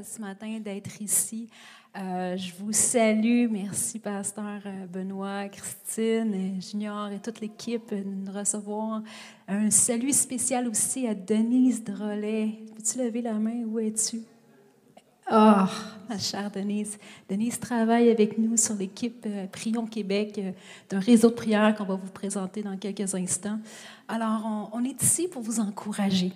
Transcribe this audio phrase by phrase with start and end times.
[0.00, 1.48] Euh, ce matin d'être ici.
[1.96, 3.48] Euh, je vous salue.
[3.50, 9.02] Merci, Pasteur euh, Benoît, Christine, Junior et toute l'équipe de nous recevoir.
[9.48, 12.58] Un salut spécial aussi à Denise Drolet.
[12.76, 13.64] Peux-tu lever la main?
[13.64, 14.22] Où es-tu?
[15.32, 15.64] Oh,
[16.08, 16.98] ma chère Denise.
[17.28, 20.40] Denise travaille avec nous sur l'équipe Prions Québec,
[20.88, 23.60] d'un réseau de prières qu'on va vous présenter dans quelques instants.
[24.08, 26.32] Alors, on est ici pour vous encourager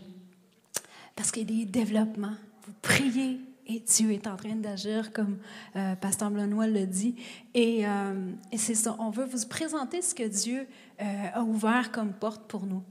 [1.17, 2.37] parce qu'il y a des développements.
[2.67, 5.39] Vous priez et Dieu est en train d'agir, comme
[5.77, 7.17] euh, Pasteur Benoît le dit.
[7.55, 10.67] Et, euh, et c'est ça, on veut vous présenter ce que Dieu
[11.01, 12.83] euh, a ouvert comme porte pour nous.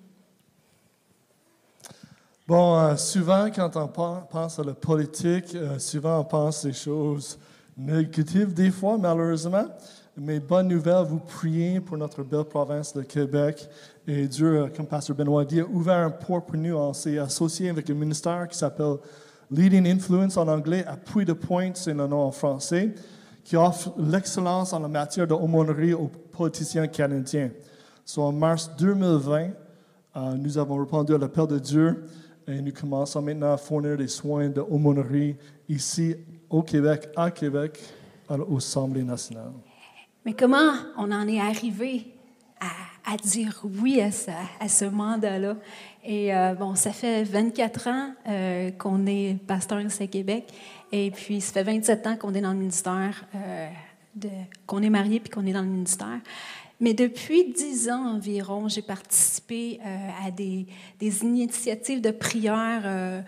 [2.47, 7.39] Bon, souvent, quand on pen- pense à la politique, souvent on pense des choses
[7.77, 9.65] négatives des fois, malheureusement.
[10.15, 13.67] Mais bonne nouvelle, vous priez pour notre belle province de Québec.
[14.05, 16.75] Et Dieu, comme Pasteur Benoît dit, a ouvert un port pour nous.
[16.75, 18.97] On s'est associé avec un ministère qui s'appelle
[19.53, 22.95] Leading Influence en anglais, appui de pointe, c'est le nom en français,
[23.43, 27.51] qui offre l'excellence en la matière de aumônerie aux politiciens canadiens.
[28.03, 29.49] So, en mars 2020,
[30.15, 32.03] euh, nous avons répondu à l'appel de Dieu
[32.47, 35.35] et nous commençons maintenant à fournir des soins de aumônerie
[35.69, 36.15] ici
[36.49, 37.79] au Québec, à Québec,
[38.27, 39.51] à l'Assemblée nationale.
[40.25, 42.07] Mais comment on en est arrivé
[42.59, 44.11] à, à dire oui à,
[44.67, 45.55] ce mandat-là?
[46.03, 50.53] Et euh, bon, ça fait 24 ans euh, qu'on est pasteur ici à Québec.
[50.91, 53.69] Et puis, ça fait 27 ans qu'on est dans le ministère, euh,
[54.65, 56.19] qu'on est marié puis qu'on est dans le ministère.
[56.79, 59.79] Mais depuis 10 ans environ, j'ai participé
[60.25, 60.65] à des,
[60.99, 63.23] des initiatives de prière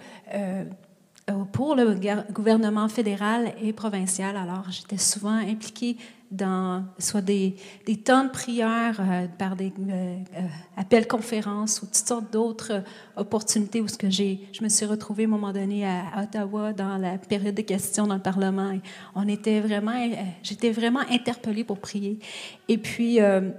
[1.51, 1.95] pour le
[2.31, 4.37] gouvernement fédéral et provincial.
[4.37, 5.97] Alors, j'étais souvent impliquée
[6.31, 7.55] dans soit des,
[7.85, 10.41] des temps de prière euh, par des euh, euh,
[10.75, 12.81] appels conférences ou toutes sortes d'autres euh,
[13.15, 16.73] opportunités où ce que j'ai, je me suis retrouvée à un moment donné à, Ottawa
[16.73, 18.73] dans la période de questions dans le Parlement.
[19.13, 22.19] On était vraiment, euh, j'étais vraiment interpellée pour prier.
[22.67, 23.51] Et puis, euh,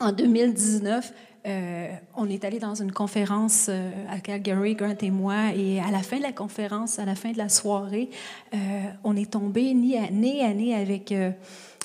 [0.00, 1.12] en 2019,
[1.46, 5.90] euh, on est allé dans une conférence euh, à Calgary, Grant et moi, et à
[5.90, 8.10] la fin de la conférence, à la fin de la soirée,
[8.52, 8.56] euh,
[9.04, 11.30] on est tombé nez à nez, avec euh,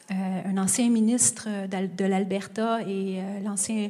[0.09, 3.89] un ancien ministre de l'Alberta et l'ancien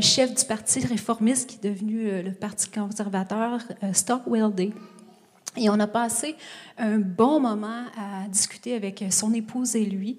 [0.00, 3.60] chef du Parti réformiste qui est devenu le Parti conservateur,
[3.92, 4.72] Stockwell Day.
[5.56, 6.34] Et on a passé
[6.76, 10.18] un bon moment à discuter avec son épouse et lui.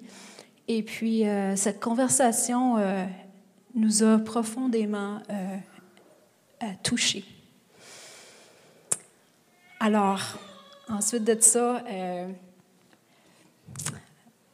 [0.68, 1.24] Et puis,
[1.56, 2.78] cette conversation
[3.74, 5.56] nous a profondément euh,
[6.62, 7.24] euh, touchés.
[9.80, 10.20] Alors,
[10.88, 12.28] ensuite de ça, euh,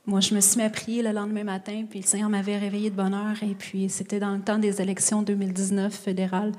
[0.07, 2.89] moi, je me suis mis à prier le lendemain matin, puis le Seigneur m'avait réveillé
[2.91, 6.53] de bonne heure, et puis c'était dans le temps des élections 2019 fédérales.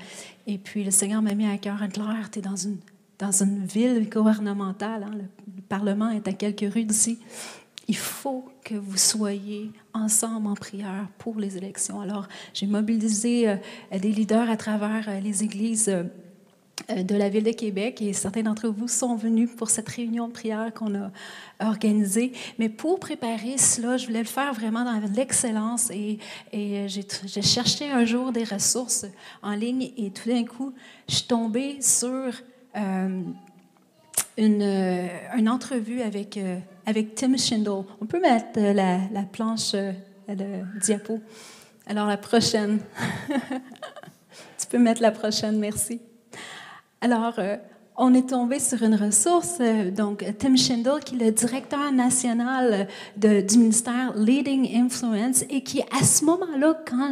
[0.46, 2.78] Et puis le Seigneur m'a mis à cœur, Claire, tu es dans une,
[3.18, 5.24] dans une ville gouvernementale, hein, le,
[5.56, 7.18] le Parlement est à quelques rues d'ici.
[7.88, 12.00] Il faut que vous soyez ensemble en prière pour les élections.
[12.00, 13.56] Alors, j'ai mobilisé euh,
[13.92, 15.88] des leaders à travers euh, les églises.
[15.88, 16.04] euh,
[16.88, 20.32] de la Ville de Québec et certains d'entre vous sont venus pour cette réunion de
[20.32, 21.10] prière qu'on a
[21.60, 22.32] organisée.
[22.58, 26.18] Mais pour préparer cela, je voulais le faire vraiment dans l'excellence et,
[26.52, 29.04] et j'ai cherché un jour des ressources
[29.42, 30.72] en ligne et tout d'un coup,
[31.06, 32.32] je suis tombée sur
[34.36, 37.84] une, euh, une entrevue avec, euh, avec Tim Schindel.
[38.00, 39.74] On peut mettre euh, la, la planche,
[40.28, 41.20] le diapo.
[41.86, 42.80] Alors la prochaine.
[44.58, 46.00] tu peux mettre la prochaine, merci.
[47.00, 47.40] Alors,
[47.96, 49.58] on est tombé sur une ressource,
[49.96, 52.86] donc Tim Schindel, qui est le directeur national
[53.16, 57.10] de- du ministère Leading Influence, et qui, à ce moment-là, quand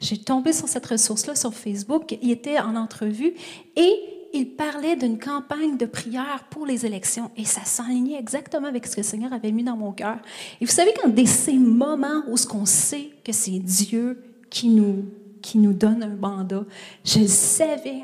[0.00, 3.34] j'ai tombé sur cette ressource-là sur Facebook, il était en entrevue
[3.76, 3.92] et
[4.36, 7.30] il parlait d'une campagne de prière pour les élections.
[7.36, 10.18] Et ça s'enlignait exactement avec ce que le Seigneur avait mis dans mon cœur.
[10.60, 14.68] Et vous savez, quand des ces moments où ce qu'on sait que c'est Dieu qui
[14.68, 15.04] nous
[15.46, 16.64] qui nous donne un mandat.
[17.04, 18.02] Je savais.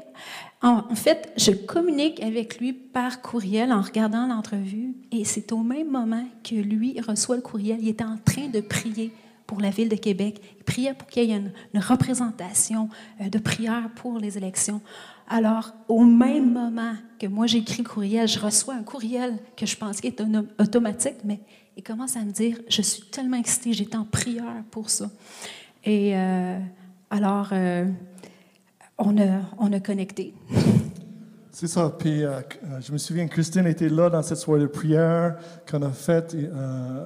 [0.62, 5.90] En, fait, je communique avec lui par courriel en regardant l'entrevue et c'est au même
[5.90, 7.78] moment que lui reçoit le courriel.
[7.82, 9.10] Il était en train de prier
[9.44, 10.40] pour la ville de Québec.
[10.58, 12.88] Il priait pour qu'il y ait une, une représentation
[13.20, 14.80] euh, de prière pour les élections.
[15.28, 19.76] Alors, au même moment que moi j'écris le courriel, je reçois un courriel que je
[19.76, 20.22] pense qu'il est
[20.58, 21.40] automatique, mais
[21.76, 25.10] il commence à me dire Je suis tellement excitée, j'étais en prière pour ça.
[25.84, 26.58] Et euh,
[27.10, 27.86] alors, euh,
[28.98, 30.34] on, a, on a connecté.
[31.50, 31.94] C'est ça.
[31.98, 32.40] Puis, euh,
[32.80, 35.36] je me souviens, Christine était là dans cette soirée de prière
[35.70, 36.34] qu'on a faite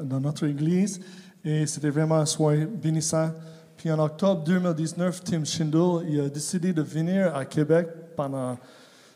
[0.05, 1.01] dans notre église.
[1.45, 3.31] Et c'était vraiment un soirée bénissant.
[3.77, 8.57] Puis en octobre 2019, Tim Schindel il a décidé de venir à Québec pendant,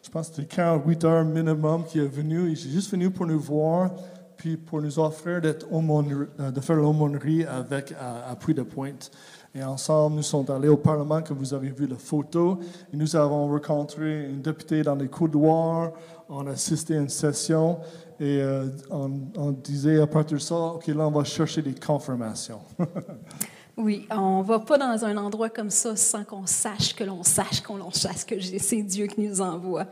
[0.02, 2.49] je pense c'était 48 heures minimum qu'il est venu.
[2.49, 3.91] Il est juste venu pour nous voir,
[4.37, 9.11] puis pour nous offrir d'être de faire l'aumônerie avec à, à de Pointe.
[9.52, 12.61] Et ensemble, nous sommes allés au Parlement, que vous avez vu la photo.
[12.93, 15.91] Et nous avons rencontré une députée dans les couloirs.
[16.29, 17.79] On a assisté à une session.
[18.20, 21.75] Et euh, on, on, disait à partir de ça, OK, là, on va chercher des
[21.75, 22.61] confirmations.
[23.81, 27.23] oui, on ne va pas dans un endroit comme ça sans qu'on sache que l'on
[27.23, 29.87] sache qu'on l'on sache que c'est Dieu qui nous envoie.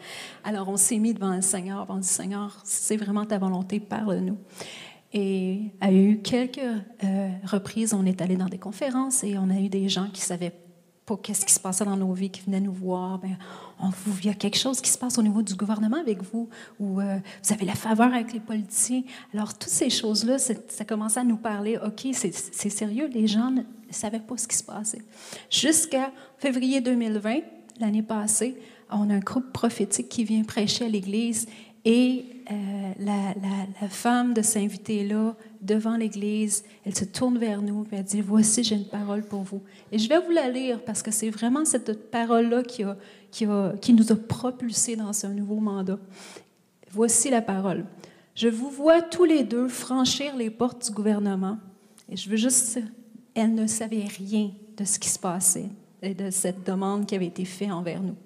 [0.44, 4.38] Alors, on s'est mis devant le Seigneur, on dit Seigneur, c'est vraiment ta volonté, parle-nous.
[5.12, 9.58] Et a eu quelques euh, reprises, on est allé dans des conférences et on a
[9.58, 10.52] eu des gens qui savaient
[11.06, 13.18] pas qu'est-ce qui se passait dans nos vies, qui venaient nous voir.
[13.18, 13.38] Bien,
[14.20, 16.48] il y a quelque chose qui se passe au niveau du gouvernement avec vous,
[16.78, 19.02] ou euh, vous avez la faveur avec les politiciens.
[19.32, 21.78] Alors, toutes ces choses-là, ça commençait à nous parler.
[21.84, 22.32] OK, c'est
[22.70, 25.02] sérieux, les gens ne savaient pas ce qui se passait.
[25.50, 27.38] Jusqu'à février 2020,
[27.80, 28.56] l'année passée,
[28.90, 31.46] on a un groupe prophétique qui vient prêcher à l'Église
[31.84, 38.04] et euh, la, femme de s'inviter-là, devant l'Église, elle se tourne vers nous et elle
[38.04, 39.62] dit, voici, j'ai une parole pour vous.
[39.92, 42.96] Et je vais vous la lire parce que c'est vraiment cette parole-là qui, a,
[43.30, 45.98] qui, a, qui nous a propulsés dans ce nouveau mandat.
[46.90, 47.84] Voici la parole.
[48.34, 51.58] Je vous vois tous les deux franchir les portes du gouvernement.
[52.08, 52.80] Et je veux juste...
[53.34, 55.68] Elle ne savait rien de ce qui se passait
[56.02, 58.16] et de cette demande qui avait été faite envers nous.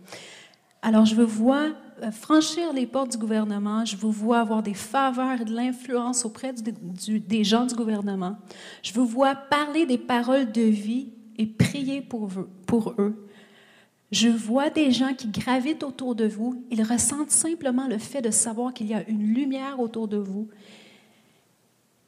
[0.80, 5.40] Alors, je voir euh, franchir les portes du gouvernement, je vous vois avoir des faveurs
[5.40, 8.36] et de l'influence auprès des gens du gouvernement.
[8.82, 12.30] Je vous vois parler des paroles de vie et prier pour,
[12.66, 13.26] pour eux.
[14.10, 16.62] Je vois des gens qui gravitent autour de vous.
[16.70, 20.48] Ils ressentent simplement le fait de savoir qu'il y a une lumière autour de vous.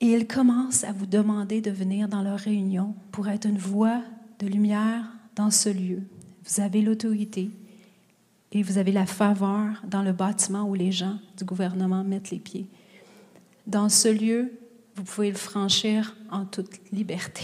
[0.01, 4.03] Et ils commencent à vous demander de venir dans leur réunion pour être une voix
[4.39, 5.05] de lumière
[5.35, 6.03] dans ce lieu.
[6.45, 7.51] Vous avez l'autorité,
[8.55, 12.39] et vous avez la faveur dans le bâtiment où les gens du gouvernement mettent les
[12.39, 12.67] pieds.
[13.67, 14.53] Dans ce lieu,
[14.95, 17.43] vous pouvez le franchir en toute liberté.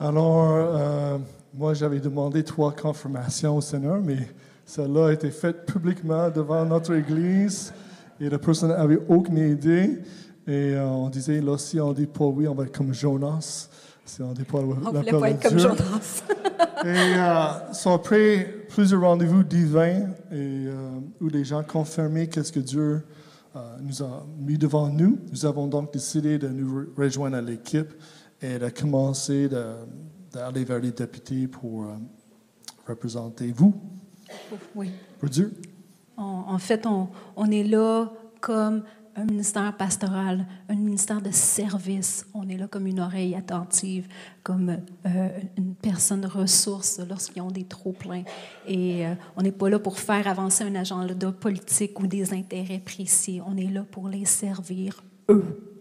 [0.00, 1.18] Alors, euh,
[1.54, 4.28] moi, j'avais demandé trois confirmations au Seigneur, mais
[4.64, 7.72] celle-là a été faite publiquement devant notre Église
[8.20, 9.98] et la personne n'avait aucune idée.
[10.48, 13.68] Et euh, on disait, là, si on dit pas oui, on va être comme Jonas.
[14.06, 15.58] Si on dit pas, on ne voulait pas être comme
[16.84, 22.60] et euh, sont après plusieurs rendez-vous divins et, euh, où les gens confirmaient qu'est-ce que
[22.60, 23.02] Dieu
[23.56, 25.18] euh, nous a mis devant nous.
[25.32, 27.92] Nous avons donc décidé de nous rejoindre à l'équipe
[28.40, 31.94] et de commencer d'aller vers les députés pour euh,
[32.86, 33.74] représenter vous.
[34.74, 34.92] Oui.
[35.18, 35.52] Pour Dieu.
[36.16, 38.84] en fait, on, on est là comme
[39.16, 42.26] un ministère pastoral, un ministère de service.
[42.34, 44.06] On est là comme une oreille attentive,
[44.42, 44.76] comme
[45.06, 48.24] euh, une personne ressource lorsqu'ils ont des trop-pleins.
[48.66, 52.78] Et euh, on n'est pas là pour faire avancer un agenda politique ou des intérêts
[52.78, 53.40] précis.
[53.46, 55.72] On est là pour les servir, eux.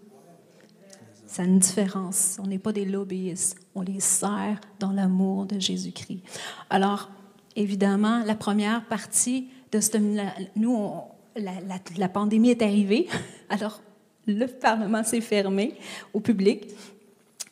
[1.27, 2.37] C'est une différence.
[2.41, 3.57] On n'est pas des lobbyistes.
[3.75, 6.21] On les sert dans l'amour de Jésus-Christ.
[6.69, 7.09] Alors,
[7.57, 9.97] évidemment, la première partie de ce...
[10.55, 11.03] Nous, on,
[11.35, 13.07] la, pandémie est arrivée,
[13.49, 13.81] alors
[14.27, 15.75] le Parlement s'est fermé
[16.13, 16.67] au public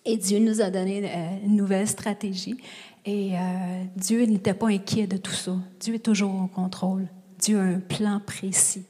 [0.05, 2.57] et Dieu nous a donné euh, une nouvelle stratégie.
[3.05, 5.55] Et euh, Dieu n'était pas inquiet de tout ça.
[5.79, 7.07] Dieu est toujours au contrôle.
[7.39, 8.85] Dieu a un plan précis.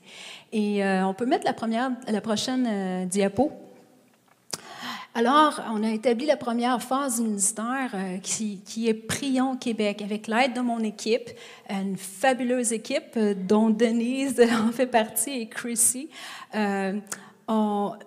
[0.52, 3.52] Et euh, on peut mettre la, première, la prochaine diapo.
[5.16, 10.26] Alors, on a établi la première phase du ministère euh, qui, est Prions Québec, avec
[10.26, 11.30] l'aide de mon équipe,
[11.70, 16.10] une fabuleuse équipe euh, dont Denise en fait partie et Chrissy.
[16.56, 16.94] Euh,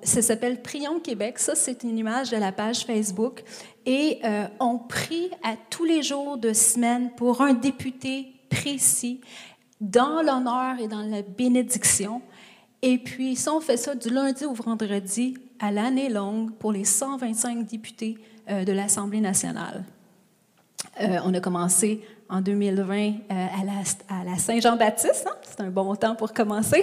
[0.02, 1.38] ça s'appelle Prions Québec.
[1.38, 3.44] Ça, c'est une image de la page Facebook.
[3.84, 4.20] Et
[4.58, 9.20] on prie à tous les jours de semaine pour un député précis
[9.80, 12.22] dans l'honneur et dans la bénédiction.
[12.82, 16.84] Et puis, ça, on fait ça du lundi au vendredi à l'année longue pour les
[16.84, 19.84] 125 députés euh, de l'Assemblée nationale.
[21.00, 25.26] Euh, on a commencé en 2020 euh, à la, Saint-Jean-Baptiste.
[25.28, 25.36] Hein?
[25.42, 26.82] C'est un bon temps pour commencer.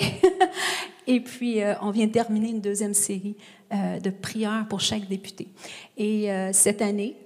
[1.07, 3.35] Et puis, on vient terminer une deuxième série
[3.71, 5.49] de prières pour chaque député.
[5.97, 7.17] Et cette année,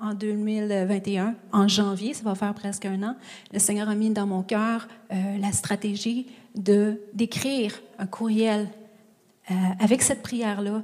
[0.00, 3.16] en 2021, en janvier, ça va faire presque un an,
[3.52, 8.68] le Seigneur a mis dans mon cœur la stratégie d'écrire un courriel
[9.50, 10.82] euh, avec cette prière-là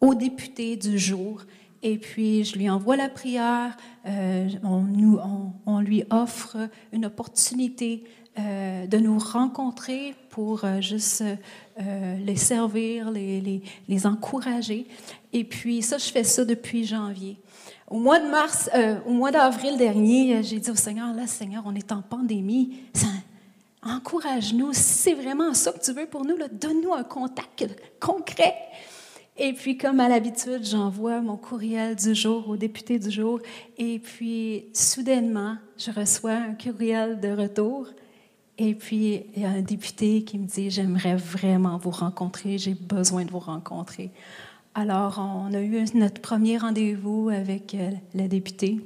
[0.00, 1.42] au député du jour.
[1.82, 6.56] Et puis, je lui envoie la prière, euh, on, nous, on, on lui offre
[6.92, 8.04] une opportunité
[8.38, 11.22] euh, de nous rencontrer pour juste
[11.78, 14.86] les servir, les, les, les encourager.
[15.32, 17.38] Et puis, ça, je fais ça depuis janvier.
[17.88, 18.70] Au mois de mars,
[19.06, 22.78] au mois d'avril dernier, j'ai dit au Seigneur, là, Seigneur, on est en pandémie.
[23.82, 24.72] Encourage-nous.
[24.72, 27.66] Si c'est vraiment ça que tu veux pour nous, donne-nous un contact
[28.00, 28.54] concret.
[29.36, 33.40] Et puis, comme à l'habitude, j'envoie mon courriel du jour au député du jour.
[33.78, 37.88] Et puis, soudainement, je reçois un courriel de retour.
[38.58, 42.74] Et puis, il y a un député qui me dit, j'aimerais vraiment vous rencontrer, j'ai
[42.74, 44.10] besoin de vous rencontrer.
[44.74, 48.80] Alors, on a eu notre premier rendez-vous avec euh, le député.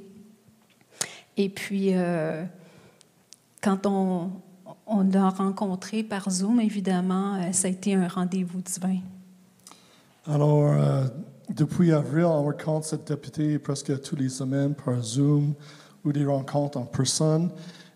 [1.35, 2.43] Et puis, euh,
[3.61, 4.31] quand on,
[4.87, 8.99] on l'a rencontré par Zoom, évidemment, euh, ça a été un rendez-vous divin.
[10.25, 11.05] Alors, euh,
[11.49, 15.53] depuis avril, on rencontre cette députée presque toutes les semaines par Zoom
[16.03, 17.49] ou des rencontres en personne.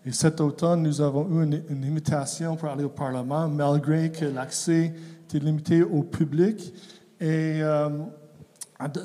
[0.04, 4.24] Et cet automne, nous avons eu une, une invitation pour aller au Parlement, malgré que
[4.24, 4.94] l'accès
[5.24, 6.72] était limité au public.
[7.20, 7.88] Et euh,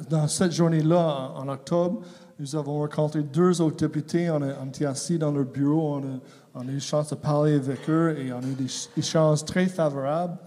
[0.09, 2.01] dans cette journée-là, en, octobre,
[2.39, 4.29] nous avons rencontré deux autres députés.
[4.29, 6.19] On était assis dans leur bureau, on a,
[6.57, 8.89] on a eu la chance de parler avec eux et on a eu des ch-
[8.97, 10.37] échanges très favorables.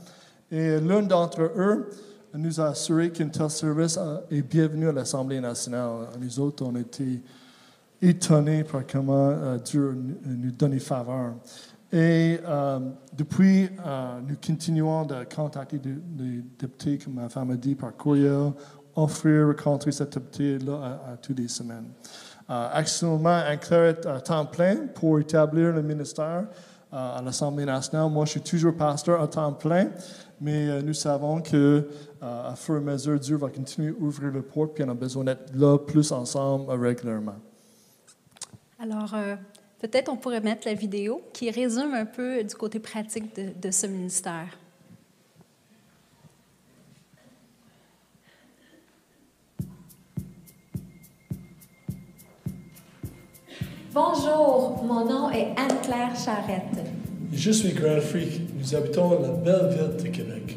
[0.50, 1.88] Et l'un d'entre eux
[2.35, 3.99] nous a assuré qu'un tel service
[4.31, 6.09] est bienvenu à l'Assemblée nationale.
[6.21, 7.21] Nous autres, on était
[8.02, 11.35] étonnés par comment euh, Dieu nous donnait faveur.
[11.93, 12.79] Et euh,
[13.17, 18.52] depuis, euh, nous continuons de contacter des députés, comme ma femme a dit, par courriel,
[18.95, 21.88] offrir, rencontrer cette député-là à, à toutes les semaines.
[22.50, 26.47] Euh, actuellement, clerc à temps plein pour établir le ministère
[26.92, 28.11] euh, à l'Assemblée nationale.
[28.11, 29.90] Moi, je suis toujours pasteur à temps plein,
[30.40, 31.88] mais euh, nous savons que
[32.21, 34.95] à fur et à mesure, Dieu va continuer à ouvrir le porte, puis on a
[34.95, 37.37] besoin d'être là plus ensemble régulièrement.
[38.78, 39.14] Alors,
[39.78, 43.87] peut-être on pourrait mettre la vidéo qui résume un peu du côté pratique de ce
[43.87, 44.49] ministère.
[53.92, 56.78] Bonjour, mon nom est Anne-Claire Charrette.
[57.32, 58.40] Je suis Grand Freak.
[58.56, 60.56] Nous habitons la belle ville de Québec.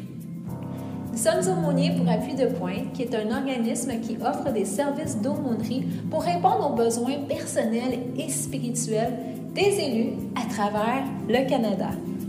[1.10, 5.20] Nous sommes aumôniers pour Appui de Pointe, qui est un organisme qui offre des services
[5.20, 9.14] d'aumônerie pour répondre aux besoins personnels et spirituels
[9.52, 11.88] des élus à travers le Canada.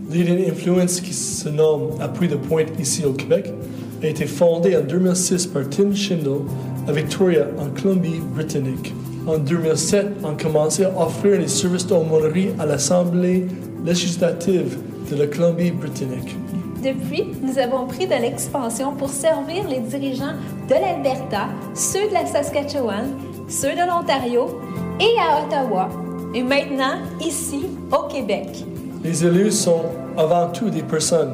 [0.10, 3.54] Leading Influence, qui se nomme Appui de Pointe ici au Québec,
[4.02, 6.42] a été fondé en 2006 par Tim Schindel
[6.88, 8.92] à Victoria, en Colombie-Britannique.
[9.28, 13.48] En 2007, on a commencé à offrir les services d'aumônerie à l'Assemblée
[13.84, 14.78] législative
[15.10, 16.36] de la Colombie-Britannique.
[16.84, 20.36] Depuis, nous avons pris de l'expansion pour servir les dirigeants
[20.70, 23.14] de l'Alberta, ceux de la Saskatchewan,
[23.48, 24.60] ceux de l'Ontario
[25.00, 25.90] et à Ottawa,
[26.36, 28.64] et maintenant ici au Québec.
[29.04, 29.86] Les élus sont
[30.18, 31.34] avant tout des personnes.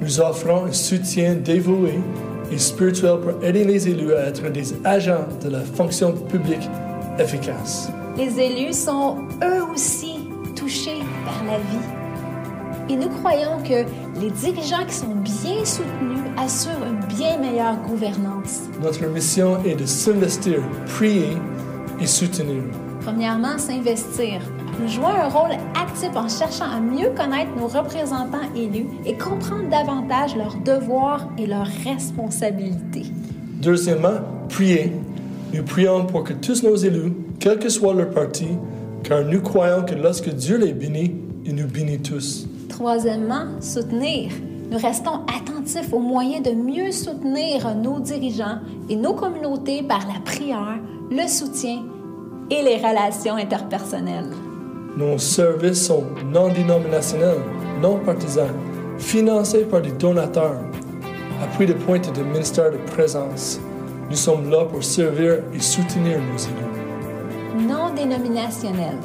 [0.00, 2.00] Nous offrons un soutien dévoué
[2.50, 6.68] et spirituel pour aider les élus à être des agents de la fonction publique
[7.18, 7.90] efficace.
[8.16, 11.86] Les élus sont eux aussi touchés par la vie.
[12.88, 13.86] Et nous croyons que
[14.20, 18.62] les dirigeants qui sont bien soutenus assurent une bien meilleure gouvernance.
[18.82, 21.36] Notre mission est de s'investir, prier
[22.00, 22.62] et soutenir.
[23.00, 24.40] Premièrement, s'investir.
[24.80, 29.68] Nous jouons un rôle actif en cherchant à mieux connaître nos représentants élus et comprendre
[29.70, 33.06] davantage leurs devoirs et leurs responsabilités.
[33.60, 34.92] Deuxièmement, prier.
[35.52, 38.48] Nous prions pour que tous nos élus, quel que soit leur parti,
[39.02, 42.46] car nous croyons que lorsque Dieu les bénit, il nous bénit tous.
[42.70, 44.30] Troisièmement, soutenir.
[44.70, 50.20] Nous restons attentifs aux moyens de mieux soutenir nos dirigeants et nos communautés par la
[50.24, 50.78] prière,
[51.10, 51.82] le soutien
[52.50, 54.30] et les relations interpersonnelles.
[54.96, 57.42] Nos services sont non dénominationnels,
[57.82, 58.48] non partisans,
[58.98, 60.60] financés par des donateurs.
[61.42, 63.60] Appui de pointe de ministère de présence.
[64.12, 67.66] Nous sommes là pour servir et soutenir nos élus.
[67.66, 68.98] Non dénominationnel.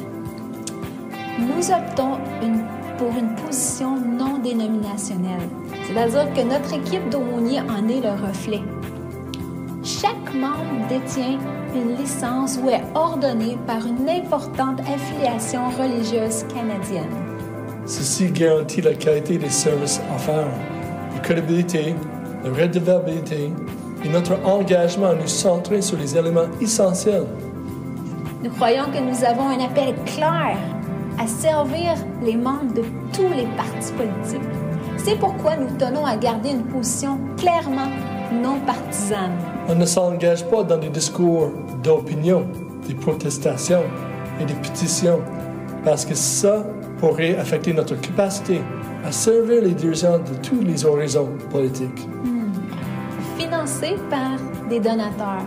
[1.39, 2.65] Nous optons une-
[2.97, 5.47] pour une position non dénominationnelle,
[5.85, 8.59] c'est-à-dire que notre équipe d'aumôniers en est le reflet.
[9.81, 11.39] Chaque membre détient
[11.73, 17.15] une licence ou est ordonné par une importante affiliation religieuse canadienne.
[17.85, 20.51] Ceci garantit la qualité des services offerts,
[21.13, 21.95] la crédibilité,
[22.43, 23.53] la redevabilité
[24.03, 27.25] et notre engagement à nous centrer sur les éléments essentiels
[28.43, 30.57] Nous croyons que nous avons un appel clair
[31.19, 34.47] à servir les membres de tous les partis politiques.
[34.97, 37.89] C'est pourquoi nous tenons à garder une position clairement
[38.31, 39.31] non partisane.
[39.67, 41.51] On ne s'engage pas dans des discours
[41.81, 42.45] d'opinion,
[42.87, 43.83] des protestations
[44.39, 45.21] et des pétitions,
[45.83, 46.65] parce que ça
[46.99, 48.61] pourrait affecter notre capacité
[49.05, 52.07] à servir les dirigeants de tous les horizons politiques.
[53.37, 55.45] Financés par des donateurs.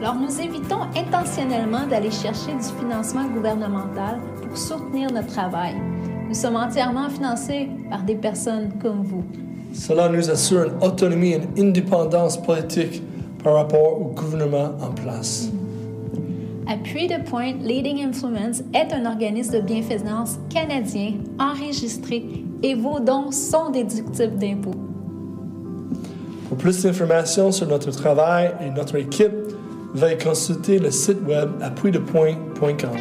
[0.00, 5.74] Alors nous évitons intentionnellement d'aller chercher du financement gouvernemental pour soutenir notre travail.
[6.28, 9.24] Nous sommes entièrement financés par des personnes comme vous.
[9.72, 13.02] Cela nous assure une autonomie et une indépendance politique
[13.42, 15.50] par rapport au gouvernement en place.
[16.68, 23.32] Appui de pointe Leading Influence est un organisme de bienfaisance canadien enregistré et vos dons
[23.32, 24.87] sont déductibles d'impôts.
[26.48, 29.32] Pour plus d'informations sur notre travail et notre équipe,
[29.94, 32.96] veuillez consulter le site web appuidepoint.com.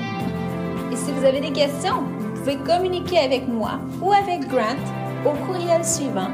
[0.92, 4.75] Et si vous avez des questions, vous pouvez communiquer avec moi ou avec Grant
[5.25, 6.30] au courriel suivant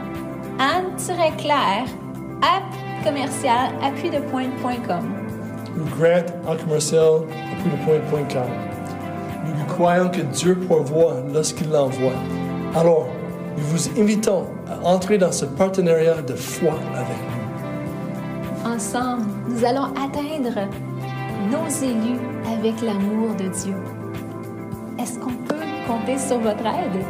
[0.60, 1.86] anne-claire
[2.42, 2.64] at
[3.04, 5.14] commercial appuidepointe.com.
[5.78, 8.50] ou Grant en commercial appuidepoint.com.
[9.46, 12.14] Nous croyons que Dieu pourvoit lorsqu'il l'envoie.
[12.76, 13.08] Alors,
[13.58, 18.72] nous vous invitons à entrer dans ce partenariat de foi avec nous.
[18.72, 20.68] Ensemble, nous allons atteindre
[21.52, 23.76] nos élus avec l'amour de Dieu.
[25.00, 25.56] Est-ce qu'on peut
[25.88, 27.04] compter sur votre aide?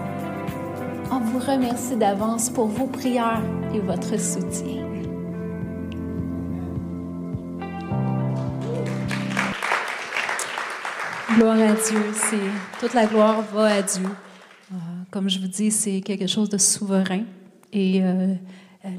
[1.11, 4.83] On vous remercie d'avance pour vos prières et votre soutien.
[11.35, 12.03] Gloire à Dieu.
[12.13, 14.07] C'est toute la gloire va à Dieu.
[15.13, 17.23] Euh, comme je vous dis, c'est quelque chose de souverain.
[17.71, 18.33] Et euh,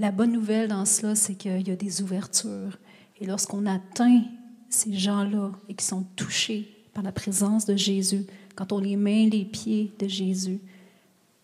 [0.00, 2.78] la bonne nouvelle dans cela, c'est qu'il y a des ouvertures.
[3.20, 4.22] Et lorsqu'on atteint
[4.68, 9.28] ces gens-là et qui sont touchés par la présence de Jésus, quand on les mains,
[9.28, 10.60] les pieds de Jésus,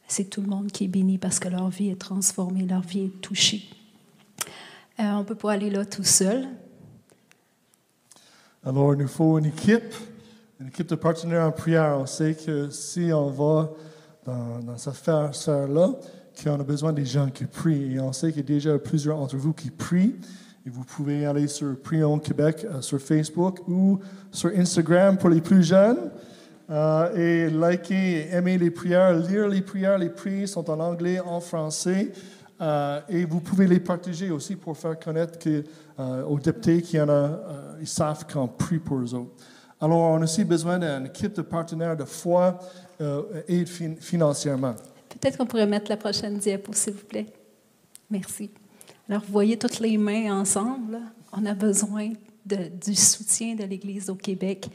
[0.09, 3.05] c'est tout le monde qui est béni parce que leur vie est transformée, leur vie
[3.05, 3.63] est touchée.
[4.99, 6.49] Euh, on ne peut pas aller là tout seul.
[8.65, 9.95] Alors, il nous faut une équipe,
[10.61, 11.97] une équipe de partenaires en prière.
[11.99, 13.71] On sait que si on va
[14.27, 15.93] dans, cette sphère- sphère-là,
[16.43, 17.95] qu'on a besoin des gens qui prient.
[17.95, 20.17] Et on sait qu'il y a déjà plusieurs d'entre vous qui prient.
[20.67, 23.99] Et vous pouvez aller sur Prions Québec euh, sur Facebook ou
[24.31, 26.11] sur Instagram pour les plus jeunes.
[26.71, 29.99] Euh, et liker et aimer les prières, lire les prières.
[29.99, 32.13] Les prières sont en anglais, en français.
[32.61, 35.39] Euh, et vous pouvez les partager aussi pour faire connaître
[36.27, 37.31] aux députés qu'il en a,
[37.79, 39.27] ils savent qu'on prie pour eux.
[39.83, 42.59] Alors, on a aussi besoin d'une équipe de partenaires de foi
[43.49, 44.75] et fin- financièrement.
[45.09, 47.27] Peut-être qu'on pourrait mettre la prochaine diapo, s'il vous plaît.
[48.11, 48.51] Merci.
[49.09, 51.01] Alors, vous voyez toutes les mains ensemble.
[51.33, 52.11] On a besoin
[52.47, 54.69] du soutien de l'Église au Québec.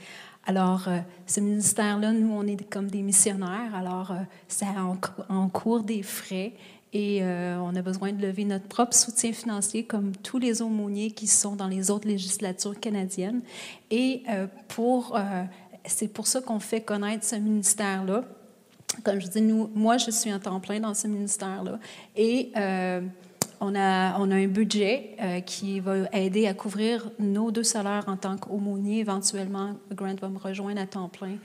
[0.46, 3.74] Alors, euh, ce ministère-là, nous, on est comme des missionnaires.
[3.74, 4.16] Alors, euh,
[4.48, 4.98] ça en,
[5.34, 6.54] en cours des frais.
[6.94, 11.12] Et euh, on a besoin de lever notre propre soutien financier, comme tous les aumôniers
[11.12, 13.42] qui sont dans les autres législatures canadiennes.
[13.92, 15.44] Et euh, pour, euh,
[15.88, 18.24] c'est pour ça qu'on fait connaître ce ministère-là.
[19.04, 21.80] Comme je dis, moi, je suis en temps plein dans ce ministère-là.
[22.16, 23.02] Et euh,
[23.60, 28.38] on, a, un budget euh, qui va aider à couvrir nos deux salaires en tant
[28.38, 29.00] qu'aumônier.
[29.00, 31.38] Éventuellement, Grant va me rejoindre à temps plein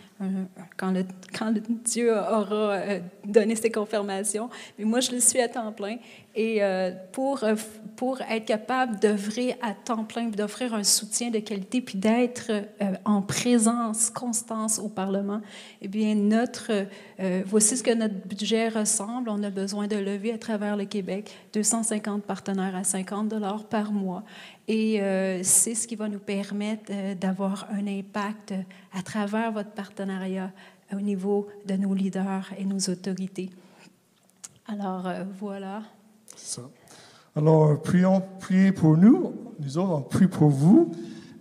[0.77, 1.05] quand, le,
[1.37, 1.53] quand
[1.85, 4.49] Dieu aura euh, donné ses confirmations.
[4.79, 5.97] Mais moi, je le suis à temps plein.
[6.35, 7.57] Et euh, pour, euh,
[7.97, 12.93] pour être capable d'œuvrer à temps plein, d'offrir un soutien de qualité, puis d'être euh,
[13.05, 15.41] en présence, constance au Parlement,
[15.83, 16.71] eh bien, notre,
[17.19, 19.29] euh, voici ce que notre budget ressemble.
[19.29, 23.93] On a besoin de lever à travers le Québec 250 partenaires à 50 dollars par
[23.93, 24.23] mois.
[24.73, 28.55] Et euh, c'est ce qui va nous permettre euh, d'avoir un impact
[28.93, 30.53] à travers votre partenariat
[30.93, 33.51] au niveau de nos leaders et nos autorités.
[34.69, 35.83] Alors, euh, voilà.
[36.37, 36.63] Ça.
[37.35, 38.23] Alors, prions,
[38.77, 39.33] pour nous.
[39.59, 40.93] Nous autres, on prie pour vous.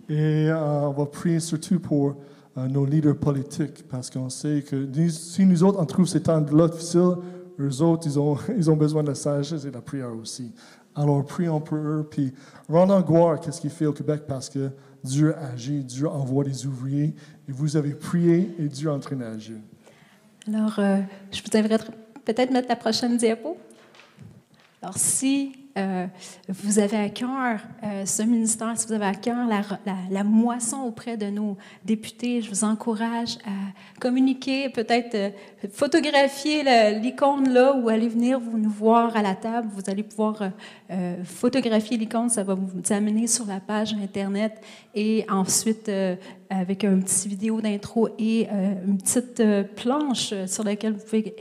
[0.08, 2.16] Et euh, on va prier surtout pour
[2.58, 6.66] euh, nos leaders politiques, parce qu'on sait que si nous autres, on trouve ces temps-là
[6.66, 7.14] difficiles,
[7.60, 10.52] eux autres, ils ont, ils ont besoin de la sagesse et de la prière aussi.
[11.00, 12.34] Alors, prions pour eux, puis
[12.68, 14.70] rendons gloire à ce qu'il fait au Québec, parce que
[15.02, 17.14] Dieu agit, Dieu envoie des ouvriers,
[17.48, 19.18] et vous avez prié, et Dieu est en train.
[20.46, 20.98] Alors, euh,
[21.32, 21.78] je vous aimerais
[22.26, 23.56] peut-être mettre la prochaine diapo.
[24.82, 26.06] Alors, si euh,
[26.48, 29.46] vous avez à cœur euh, ce ministère, si vous avez à cœur
[30.10, 35.30] la, moisson auprès de nos députés, je vous encourage à communiquer, peut-être euh,
[35.72, 36.64] photographier
[37.00, 39.68] l'icône là ou aller venir vous nous voir à la table.
[39.72, 40.50] Vous allez pouvoir
[40.90, 44.60] euh, photographier l'icône, ça va vous amener sur la page Internet
[44.94, 45.90] et ensuite
[46.50, 49.42] avec un petit vidéo d'intro et une petite
[49.76, 51.34] planche sur laquelle vous pouvez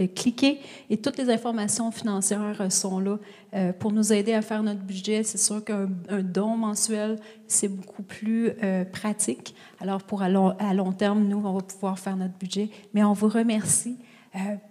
[0.00, 0.58] euh, cliquer
[0.90, 3.16] et toutes les informations financières euh, sont là
[3.54, 5.22] euh, pour nous aider à faire notre budget.
[5.22, 5.86] C'est sûr qu'un
[6.20, 8.50] don mensuel, c'est beaucoup plus
[8.92, 9.54] pratique.
[9.80, 12.70] Alors, pour à long, terme, nous, on va pouvoir faire notre budget.
[12.92, 13.96] Mais on vous remercie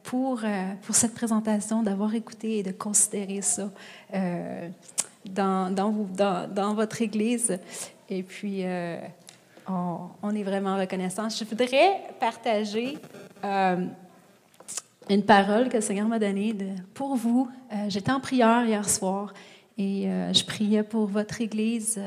[0.03, 0.41] pour,
[0.81, 3.71] pour cette présentation, d'avoir écouté et de considérer ça
[5.25, 7.57] dans, dans, votre Église.
[8.09, 8.63] Et puis,
[9.67, 11.29] on, est vraiment reconnaissant.
[11.29, 12.97] Je voudrais partager
[15.09, 16.55] une parole que le Seigneur m'a donnée
[16.93, 17.49] pour vous.
[17.71, 19.33] Euh, j'étais en prière hier soir
[19.77, 21.99] et euh, je priais pour votre Église.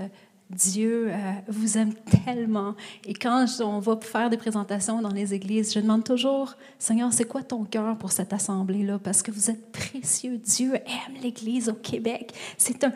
[0.49, 1.17] Dieu euh,
[1.49, 1.93] vous aime
[2.25, 2.75] tellement.
[3.05, 7.25] Et quand on va faire des présentations dans les églises, je demande toujours, Seigneur, c'est
[7.25, 9.01] quoi ton cœur pour cette assemblée-là?
[9.01, 10.39] Parce que vous êtes précieux.
[10.39, 12.33] Dieu aime l'Église au Québec.
[12.57, 12.93] C'est un,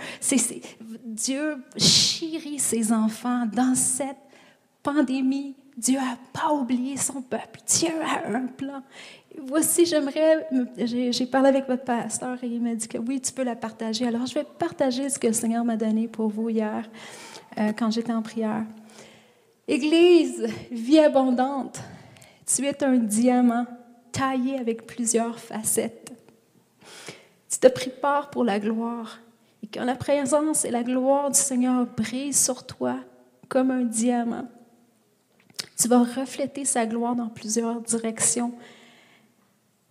[1.05, 4.17] Dieu chérit ses enfants dans cette
[4.83, 5.55] pandémie.
[5.77, 7.61] Dieu n'a pas oublié son peuple.
[7.67, 8.83] Dieu a un plan
[9.39, 13.45] voici, j'aimerais, j'ai parlé avec votre pasteur et il m'a dit que oui, tu peux
[13.45, 14.07] la partager.
[14.07, 16.89] Alors, je vais partager ce que le Seigneur m'a donné pour vous hier,
[17.59, 18.65] euh, quand j'étais en prière.
[19.69, 21.81] Église, vie abondante,
[22.47, 23.67] tu es un diamant
[24.13, 26.13] taillé avec plusieurs facettes.
[27.49, 29.19] Tu pris part pour la gloire
[29.63, 32.97] et quand la présence et la gloire du Seigneur brisent sur toi
[33.49, 34.49] comme un diamant,
[35.79, 38.53] tu vas refléter sa gloire dans plusieurs directions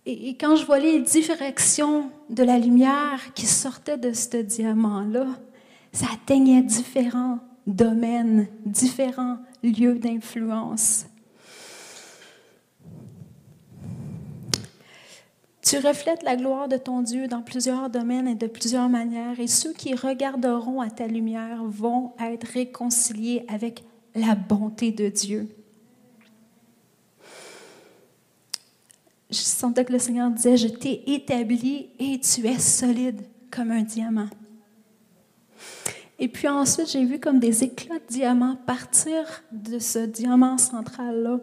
[0.06, 5.26] et, quand je voyais les directions de la lumière qui sortait de ce diamant-là,
[5.92, 11.06] ça atteignait différents domaines, différents lieux d'influence.
[15.62, 19.46] Tu reflètes la gloire de ton Dieu dans plusieurs domaines et de plusieurs manières, et
[19.46, 25.48] ceux qui regarderont à ta lumière vont être réconciliés avec la bonté de Dieu.
[29.30, 33.82] Je sentais que le Seigneur disait, je t'ai établi et tu es solide comme un
[33.82, 34.28] diamant.
[36.18, 41.40] Et puis ensuite, j'ai vu comme des éclats de diamants partir de ce diamant central-là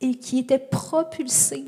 [0.00, 1.66] et qui étaient propulsés.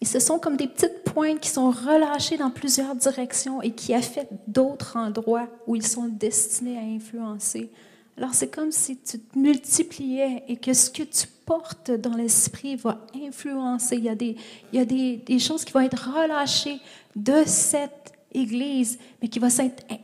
[0.00, 3.92] Et ce sont comme des petites pointes qui sont relâchées dans plusieurs directions et qui
[3.92, 7.70] affectent d'autres endroits où ils sont destinés à influencer.
[8.20, 12.76] Alors c'est comme si tu te multipliais et que ce que tu portes dans l'esprit
[12.76, 13.96] va influencer.
[13.96, 14.36] Il y a, des,
[14.72, 16.80] il y a des, des, choses qui vont être relâchées
[17.16, 19.48] de cette Église, mais qui va,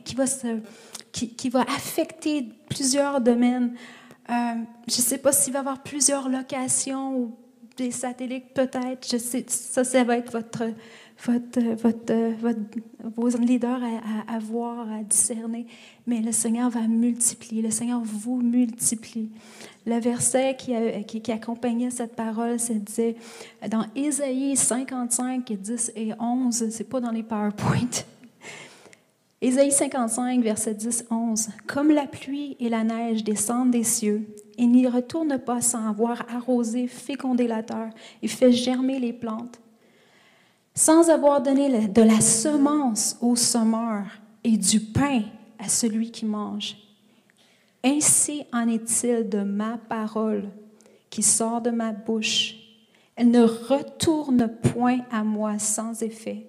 [0.03, 0.25] qui va,
[1.11, 3.75] qui va affecter plusieurs domaines.
[4.29, 4.33] Euh,
[4.87, 7.37] je ne sais pas s'il va y avoir plusieurs locations ou
[7.77, 9.07] des satellites peut-être.
[9.09, 10.63] Je sais, ça, ça va être votre
[11.23, 12.59] votre, votre, votre,
[13.15, 13.81] vos leaders
[14.27, 15.65] à, à, voir, à discerner.
[16.05, 17.61] Mais le Seigneur va multiplier.
[17.61, 19.29] Le Seigneur vous multiplie.
[19.85, 20.73] Le verset qui,
[21.07, 23.15] qui, qui accompagnait cette parole, c'est
[23.69, 27.89] dans Ésaïe 55, 10 et 11, c'est pas dans les PowerPoint.
[29.41, 31.49] Ésaïe 55, verset 10, 11.
[31.67, 34.27] Comme la pluie et la neige descendent des cieux
[34.57, 39.59] et n'y retournent pas sans avoir arrosé, fécondé la terre et fait germer les plantes,
[40.77, 44.05] sans avoir donné de la semence au semeur
[44.43, 45.23] et du pain
[45.57, 46.77] à celui qui mange.
[47.83, 50.51] Ainsi en est-il de ma parole
[51.09, 52.57] qui sort de ma bouche.
[53.15, 56.45] Elle ne retourne point à moi sans effet,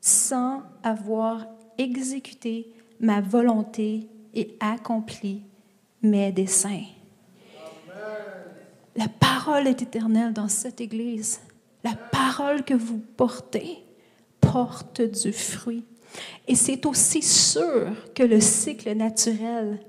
[0.00, 1.46] sans avoir
[1.78, 5.42] exécuté ma volonté et accompli
[6.02, 6.86] mes desseins.
[8.96, 11.40] La parole est éternelle dans cette Église.
[12.66, 13.78] Que vous portez
[14.40, 15.84] porte du fruit.
[16.46, 19.80] Et c'est aussi sûr que le cycle naturel,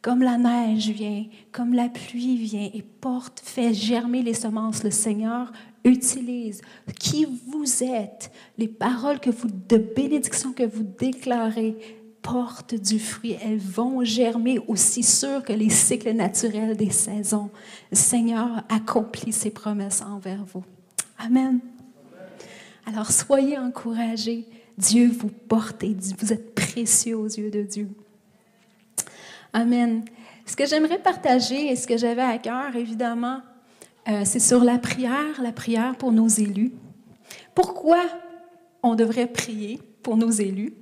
[0.00, 4.90] comme la neige vient, comme la pluie vient et porte, fait germer les semences, le
[4.90, 5.52] Seigneur
[5.84, 6.62] utilise
[6.98, 11.76] qui vous êtes, les paroles que vous, de bénédiction que vous déclarez
[12.22, 13.36] portent du fruit.
[13.42, 17.50] Elles vont germer aussi sûr que les cycles naturels des saisons.
[17.90, 20.64] Le Seigneur accomplit ses promesses envers vous.
[21.18, 21.60] Amen.
[22.86, 24.46] Alors soyez encouragés.
[24.78, 27.88] Dieu vous porte et vous êtes précieux aux yeux de Dieu.
[29.52, 30.04] Amen.
[30.44, 33.40] Ce que j'aimerais partager et ce que j'avais à cœur, évidemment,
[34.08, 36.72] euh, c'est sur la prière, la prière pour nos élus.
[37.54, 38.02] Pourquoi
[38.82, 39.80] on devrait prier?
[40.06, 40.72] pour nos élus.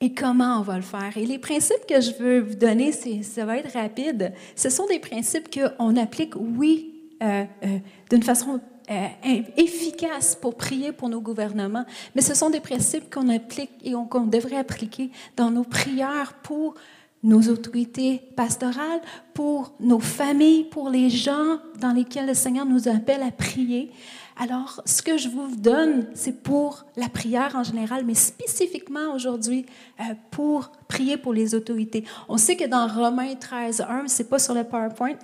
[0.00, 1.16] Et comment on va le faire?
[1.16, 4.32] Et les principes que je veux vous donner, ça va être rapide.
[4.54, 7.78] Ce sont des principes qu'on applique, oui, euh, euh,
[8.10, 13.28] d'une façon euh, efficace pour prier pour nos gouvernements, mais ce sont des principes qu'on
[13.28, 16.74] applique et qu'on devrait appliquer dans nos prières pour
[17.22, 19.00] nos autorités pastorales,
[19.32, 23.90] pour nos familles, pour les gens dans lesquels le Seigneur nous appelle à prier.
[24.36, 29.64] Alors, ce que je vous donne, c'est pour la prière en général, mais spécifiquement aujourd'hui
[30.00, 32.04] euh, pour prier pour les autorités.
[32.28, 35.16] On sait que dans Romains 13, 1, c'est pas sur le PowerPoint,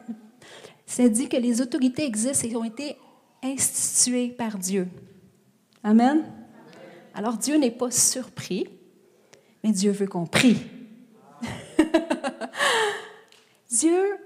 [0.86, 2.96] c'est dit que les autorités existent et ont été
[3.42, 4.88] instituées par Dieu.
[5.82, 6.24] Amen.
[7.14, 8.66] Alors, Dieu n'est pas surpris,
[9.64, 10.58] mais Dieu veut qu'on prie.
[13.70, 14.16] Dieu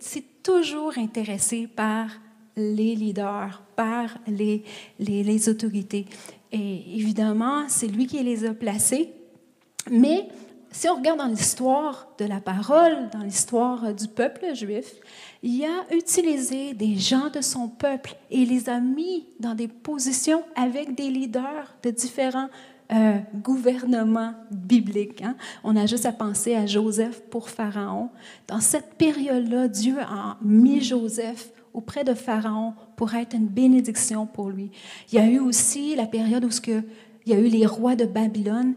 [0.00, 2.08] s'est toujours intéressé par
[2.56, 4.64] les leaders, par les,
[4.98, 6.06] les, les autorités.
[6.50, 9.12] Et évidemment, c'est lui qui les a placés.
[9.90, 10.28] Mais
[10.70, 14.94] si on regarde dans l'histoire de la parole, dans l'histoire du peuple juif,
[15.42, 20.42] il a utilisé des gens de son peuple et les a mis dans des positions
[20.56, 22.48] avec des leaders de différents
[22.90, 25.22] euh, gouvernement biblique.
[25.22, 25.36] Hein.
[25.62, 28.08] On a juste à penser à Joseph pour Pharaon.
[28.46, 34.48] Dans cette période-là, Dieu a mis Joseph auprès de Pharaon pour être une bénédiction pour
[34.48, 34.70] lui.
[35.12, 36.82] Il y a eu aussi la période où il
[37.26, 38.74] y a eu les rois de Babylone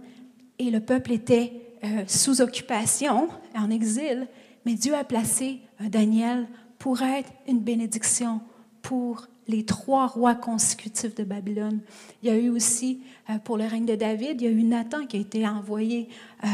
[0.60, 4.27] et le peuple était euh, sous occupation, en exil,
[4.65, 8.41] mais Dieu a placé Daniel pour être une bénédiction
[8.81, 11.81] pour les trois rois consécutifs de Babylone.
[12.21, 14.63] Il y a eu aussi, euh, pour le règne de David, il y a eu
[14.63, 16.09] Nathan qui a été envoyé
[16.43, 16.47] euh,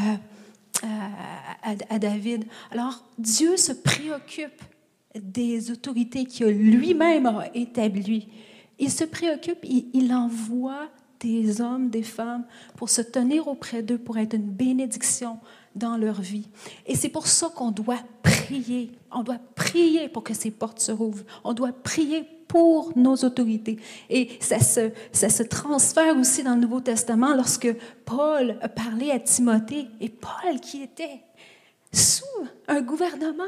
[1.89, 2.45] à, David.
[2.71, 4.61] Alors, Dieu se préoccupe
[5.15, 8.29] des autorités qu'il lui-même a établies.
[8.79, 14.17] Il se préoccupe, il envoie des hommes, des femmes pour se tenir auprès d'eux, pour
[14.17, 15.39] être une bénédiction
[15.75, 16.47] dans leur vie.
[16.85, 18.91] Et c'est pour ça qu'on doit prier.
[19.11, 21.23] On doit prier pour que ces portes se rouvrent.
[21.43, 23.77] On doit prier pour nos autorités.
[24.09, 27.73] Et ça se, ça se transfère aussi dans le Nouveau Testament lorsque
[28.05, 29.87] Paul a parlé à Timothée.
[29.99, 31.21] Et Paul, qui était
[31.91, 32.25] sous
[32.67, 33.43] un gouvernement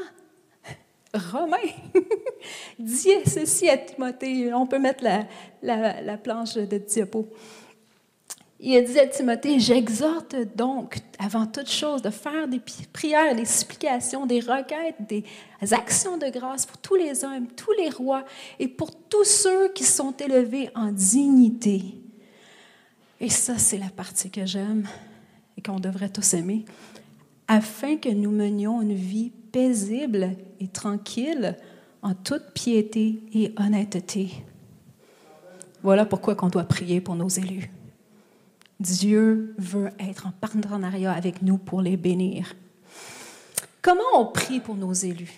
[1.14, 1.56] romain,
[2.78, 4.52] dit ceci à Timothée.
[4.52, 5.26] On peut mettre la,
[5.62, 7.28] la, la planche de diapo.
[8.62, 12.60] Il a dit à Timothée, j'exhorte donc avant toute chose de faire des
[12.92, 15.24] prières, des supplications, des requêtes, des
[15.72, 18.22] actions de grâce pour tous les hommes, tous les rois
[18.58, 21.82] et pour tous ceux qui sont élevés en dignité.
[23.18, 24.86] Et ça, c'est la partie que j'aime
[25.56, 26.66] et qu'on devrait tous aimer,
[27.50, 31.56] afin que nous menions une vie paisible et tranquille
[32.00, 34.44] en toute piété et honnêteté.
[35.82, 37.68] Voilà pourquoi on doit prier pour nos élus.
[38.78, 42.54] Dieu veut être en partenariat avec nous pour les bénir.
[43.82, 45.36] Comment on prie pour nos élus?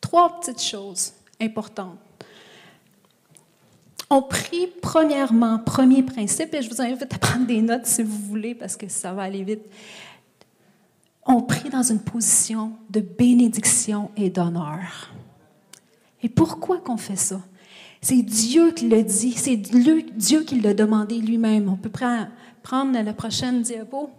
[0.00, 1.96] Trois petites choses importantes.
[4.14, 8.18] On prie premièrement, premier principe, et je vous invite à prendre des notes si vous
[8.28, 9.62] voulez parce que ça va aller vite.
[11.24, 15.10] On prie dans une position de bénédiction et d'honneur.
[16.22, 17.40] Et pourquoi qu'on fait ça?
[18.02, 21.70] C'est Dieu qui le dit, c'est Dieu qui l'a demandé lui-même.
[21.70, 24.10] On peut prendre la prochaine diapo.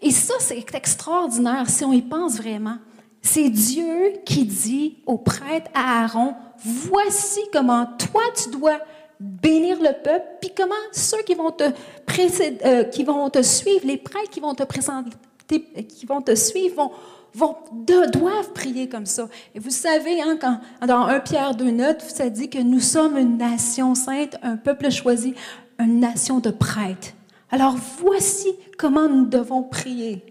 [0.00, 2.78] Et ça, c'est extraordinaire si on y pense vraiment.
[3.22, 8.78] C'est Dieu qui dit au prêtre à Aaron, voici comment toi tu dois
[9.20, 13.96] bénir le peuple, puis comment ceux qui vont te, euh, qui vont te suivre, les
[13.96, 15.10] prêtres qui vont te présenter,
[15.48, 16.92] qui vont te suivre,
[17.34, 19.28] vont, doivent prier comme ça.
[19.54, 23.18] Et vous savez, hein, quand, dans 1 Pierre 2 notes, ça dit que nous sommes
[23.18, 25.34] une nation sainte, un peuple choisi,
[25.78, 27.08] une nation de prêtres.
[27.50, 30.22] Alors voici comment nous devons prier.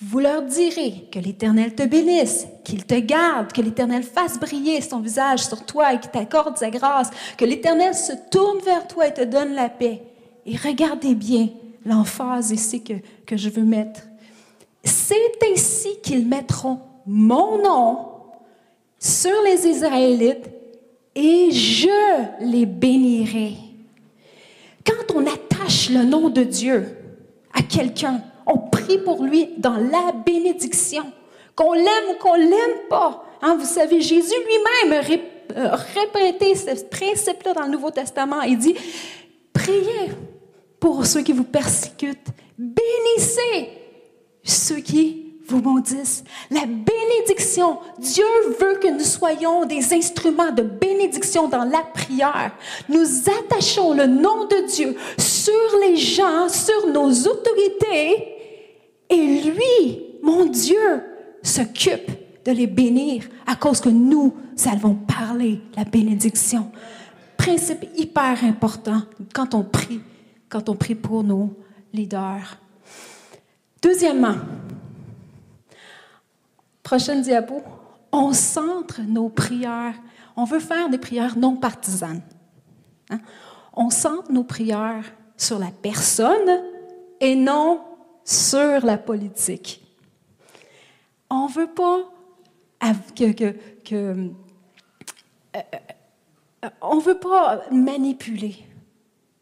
[0.00, 5.00] Vous leur direz que l'Éternel te bénisse, qu'il te garde, que l'Éternel fasse briller son
[5.00, 9.14] visage sur toi et qu'il t'accorde sa grâce, que l'Éternel se tourne vers toi et
[9.14, 10.02] te donne la paix.
[10.46, 11.48] Et regardez bien
[11.84, 12.94] l'emphase ici que,
[13.26, 14.02] que je veux mettre.
[14.84, 15.16] C'est
[15.52, 17.98] ainsi qu'ils mettront mon nom
[19.00, 20.48] sur les Israélites
[21.16, 23.54] et je les bénirai.
[24.86, 26.96] Quand on attache le nom de Dieu
[27.52, 31.04] à quelqu'un, on prie pour lui dans la bénédiction,
[31.54, 33.24] qu'on l'aime ou qu'on l'aime pas.
[33.42, 35.00] Hein, vous savez, Jésus lui-même
[35.54, 38.40] a répété ce principe-là dans le Nouveau Testament.
[38.42, 38.74] Il dit,
[39.52, 40.12] priez
[40.80, 43.68] pour ceux qui vous persécutent, bénissez
[44.42, 46.24] ceux qui vous maudisse.
[46.50, 48.24] La bénédiction, Dieu
[48.60, 52.52] veut que nous soyons des instruments de bénédiction dans la prière.
[52.88, 58.37] Nous attachons le nom de Dieu sur les gens, sur nos autorités,
[59.10, 61.02] et lui, mon Dieu,
[61.42, 62.10] s'occupe
[62.44, 64.34] de les bénir à cause que nous
[64.66, 66.70] allons parler la bénédiction.
[67.36, 69.02] Principe hyper important
[69.34, 70.00] quand on prie,
[70.48, 71.54] quand on prie pour nos
[71.92, 72.58] leaders.
[73.80, 74.34] Deuxièmement,
[76.82, 77.62] prochaine diapo,
[78.12, 79.94] on centre nos prières.
[80.36, 82.22] On veut faire des prières non partisanes.
[83.10, 83.20] Hein?
[83.74, 85.04] On centre nos prières
[85.36, 86.62] sur la personne
[87.20, 87.80] et non
[88.28, 89.80] sur la politique.
[91.30, 92.10] On ne veut pas
[93.16, 93.42] que,
[93.94, 94.12] euh,
[95.56, 98.56] euh, on veut pas manipuler.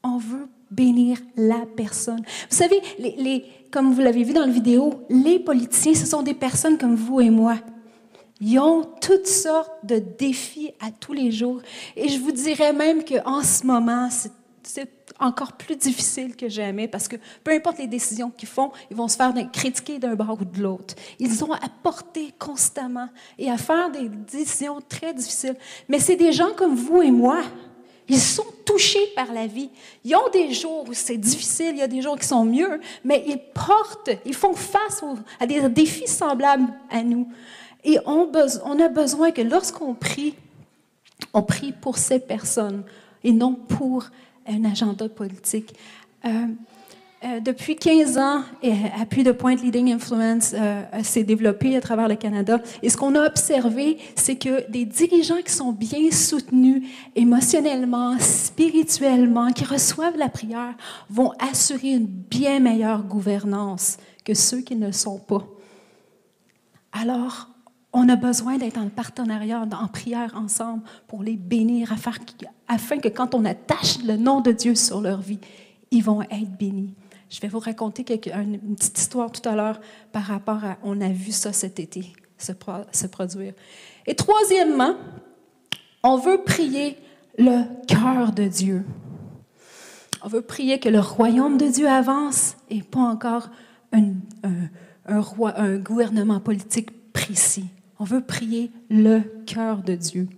[0.05, 2.23] On veut bénir la personne.
[2.49, 6.35] Vous savez, les, comme vous l'avez vu dans la vidéo, les politiciens, ce sont des
[6.35, 7.57] personnes comme vous et moi.
[8.41, 11.61] Ils ont toutes sortes de défis à tous les jours.
[11.97, 14.33] Et je vous dirais même qu'en ce moment, c'est
[15.19, 19.09] encore plus difficile que jamais parce que peu importe les décisions qu'ils font, ils vont
[19.09, 20.95] se faire critiquer d'un bord ou de l'autre.
[21.19, 25.57] Ils ont à porter constamment et à faire des décisions très difficiles.
[25.89, 27.43] Mais c'est des gens comme vous et moi
[28.09, 29.71] ils sont touchés par la vie.
[30.05, 32.81] Ils ont des jours où c'est difficile, il y a des jours qui sont mieux,
[33.05, 35.03] mais ils portent, ils font face
[35.41, 37.29] à des défis semblables à nous.
[37.85, 40.35] Et on a besoin que lorsqu'on prie,
[41.33, 42.85] on prie pour ces personnes
[43.25, 44.05] et non pour
[44.49, 45.75] un agenda politique.
[46.25, 46.47] Euh,
[47.25, 48.43] euh, depuis 15 ans,
[49.01, 52.61] Appui de Point Leading Influence euh, s'est développé à travers le Canada.
[52.83, 56.83] Et ce qu'on a observé, c'est que des dirigeants qui sont bien soutenus
[57.15, 60.75] émotionnellement, spirituellement, qui reçoivent la prière,
[61.09, 65.45] vont assurer une bien meilleure gouvernance que ceux qui ne le sont pas.
[66.93, 67.49] Alors,
[67.97, 71.95] on a besoin d'être en partenariat, en prière ensemble pour les bénir,
[72.69, 75.39] afin que quand on attache le nom de Dieu sur leur vie,
[75.91, 76.93] ils vont être bénis.
[77.31, 78.05] Je vais vous raconter
[78.35, 79.81] une petite histoire tout à l'heure
[80.13, 82.53] par rapport à, on a vu ça cet été se,
[83.07, 83.55] produire.
[84.07, 84.95] Et troisièmement,
[86.03, 86.99] on veut prier
[87.39, 88.85] le cœur de Dieu.
[90.23, 93.49] On veut prier que le royaume de Dieu avance et pas encore
[93.93, 97.71] un gouvernement politique précis.
[97.99, 100.29] On veut prier le cœur de Dieu.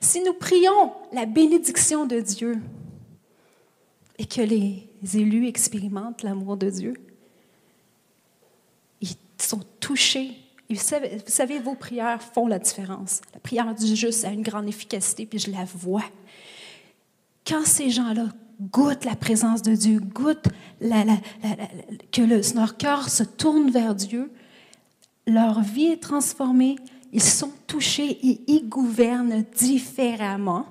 [0.00, 2.60] Si nous prions la bénédiction de Dieu
[4.18, 6.94] et que les élus expérimentent l'amour de Dieu.
[9.00, 10.32] Ils sont touchés.
[10.70, 13.20] vous, savez, vos prières font la différence.
[13.32, 16.04] La prière du juste a une grande efficacité, puis je la vois.
[17.46, 18.28] Quand ces gens-là
[18.72, 20.48] goûtent la présence de Dieu, goûtent
[20.80, 24.30] que leur cœur se tourne vers Dieu,
[25.26, 26.76] leur vie est transformée,
[27.14, 30.66] ils sont touchés et ils gouvernent différemment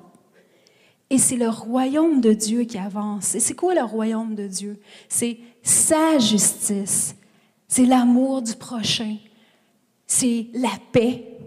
[1.13, 3.36] et c'est le royaume de Dieu qui avance.
[3.36, 4.79] Et c'est quoi le royaume de Dieu?
[5.08, 7.15] C'est sa justice,
[7.67, 9.17] c'est l'amour du prochain,
[10.08, 11.38] c'est la paix,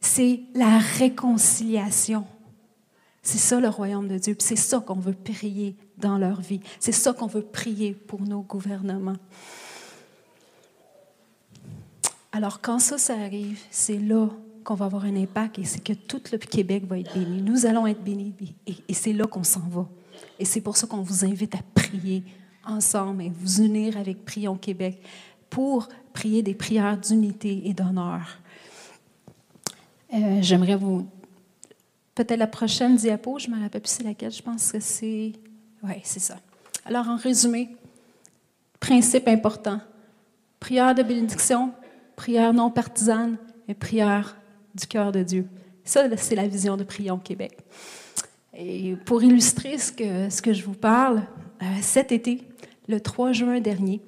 [0.00, 2.24] c'est la réconciliation.
[3.22, 4.34] C'est ça le royaume de Dieu.
[4.38, 6.60] C'est ça qu'on veut prier dans leur vie.
[6.80, 9.16] C'est ça qu'on veut prier pour nos gouvernements.
[12.34, 14.28] Alors quand ça, ça arrive, c'est là
[14.64, 17.40] qu'on va avoir un impact et c'est que tout le Québec va être béni.
[17.40, 18.34] Nous allons être bénis
[18.66, 19.86] et, c'est là qu'on s'en va.
[20.40, 22.24] Et c'est pour ça qu'on vous invite à prier
[22.66, 25.00] ensemble et vous unir avec Prions Québec
[25.48, 28.26] pour prier des prières d'unité et d'honneur.
[30.12, 31.06] Euh, j'aimerais vous.
[32.16, 35.34] Peut-être la prochaine diapo, je ne me rappelle plus c'est laquelle, je pense que c'est.
[35.84, 36.38] Oui, c'est ça.
[36.84, 37.76] Alors, en résumé,
[38.80, 39.78] principe important
[40.58, 41.74] prière de bénédiction,
[42.16, 43.36] prière non partisane
[43.68, 44.36] et prière
[44.74, 45.46] du cœur de Dieu.
[45.84, 47.58] Ça, c'est la vision de Prions Québec.
[48.56, 51.22] Et pour illustrer ce que, ce que je vous parle,
[51.62, 52.42] euh, cet été,
[52.88, 54.00] le 3 juin dernier,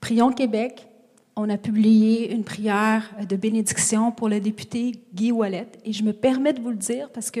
[0.00, 0.86] Prions Québec,
[1.34, 5.68] on a publié une prière de bénédiction pour le député Guy Wallet.
[5.84, 7.40] Et je me permets de vous le dire parce que,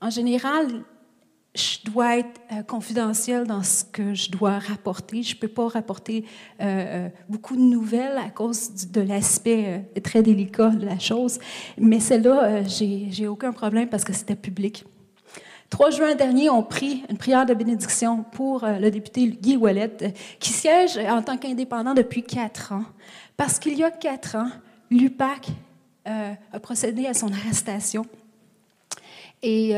[0.00, 0.84] en général,
[1.54, 5.22] je dois être euh, confidentielle dans ce que je dois rapporter.
[5.22, 6.24] Je ne peux pas rapporter
[6.60, 11.38] euh, euh, beaucoup de nouvelles à cause de l'aspect très délicat de la chose.
[11.78, 14.84] Mais celle-là, j'ai aucun problème parce que c'était public.
[15.70, 20.50] 3 juin dernier, on prit une prière de bénédiction pour le député Guy Ouellet, qui
[20.50, 22.84] siège en tant qu'indépendant depuis quatre ans.
[23.36, 24.48] Parce qu'il y a quatre ans,
[24.90, 25.48] l'UPAC
[26.06, 28.06] a procédé à son arrestation.
[29.42, 29.74] Et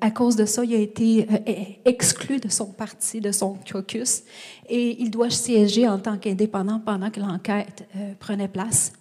[0.00, 4.22] à cause de ça, il a été euh, exclu de son parti, de son caucus,
[4.68, 8.92] et il doit siéger en tant qu'indépendant pendant que l'enquête euh, prenait place.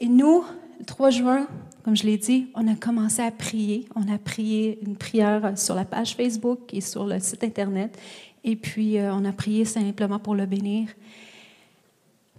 [0.00, 0.44] Et nous,
[0.80, 1.46] le 3 juin,
[1.84, 3.86] comme je l'ai dit, on a commencé à prier.
[3.94, 7.96] On a prié une prière sur la page Facebook et sur le site Internet.
[8.42, 10.88] Et puis, euh, on a prié simplement pour le bénir.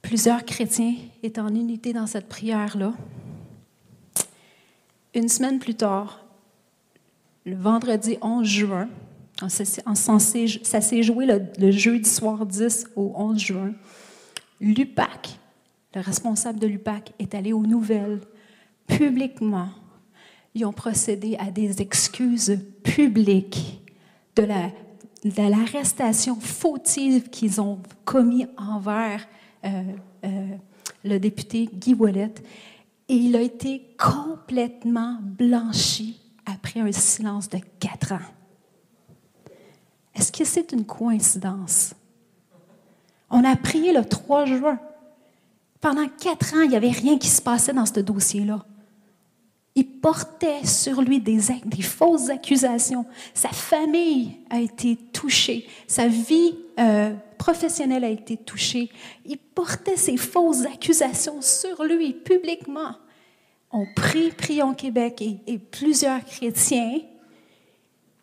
[0.01, 2.93] Plusieurs chrétiens étaient en unité dans cette prière-là.
[5.13, 6.24] Une semaine plus tard,
[7.45, 8.89] le vendredi 11 juin,
[9.47, 13.73] ça s'est joué le, jeudi soir 10 au 11 juin,
[14.59, 15.37] l'UPAC,
[15.93, 18.21] le responsable de l'UPAC, est allé aux nouvelles
[18.87, 19.69] publiquement.
[20.55, 23.81] Ils ont procédé à des excuses publiques
[24.35, 29.27] de l'arrestation fautive qu'ils ont commis envers
[29.65, 29.83] euh,
[30.23, 30.47] euh,
[31.03, 32.33] le député Guy Wallet.
[33.07, 38.19] Et il a été complètement blanchi après un silence de quatre ans.
[40.15, 41.93] Est-ce que c'est une coïncidence?
[43.29, 44.79] On a prié le 3 juin.
[45.81, 48.65] Pendant quatre ans, il n'y avait rien qui se passait dans ce dossier-là.
[49.77, 51.39] Il portait sur lui des,
[51.81, 53.05] fausses accusations.
[53.33, 55.67] Sa famille a été touchée.
[55.85, 58.89] Sa vie euh, professionnelle a été touchée.
[59.25, 62.95] Il portait ces fausses accusations sur lui publiquement.
[63.71, 66.99] On prie, prions Québec et, plusieurs chrétiens.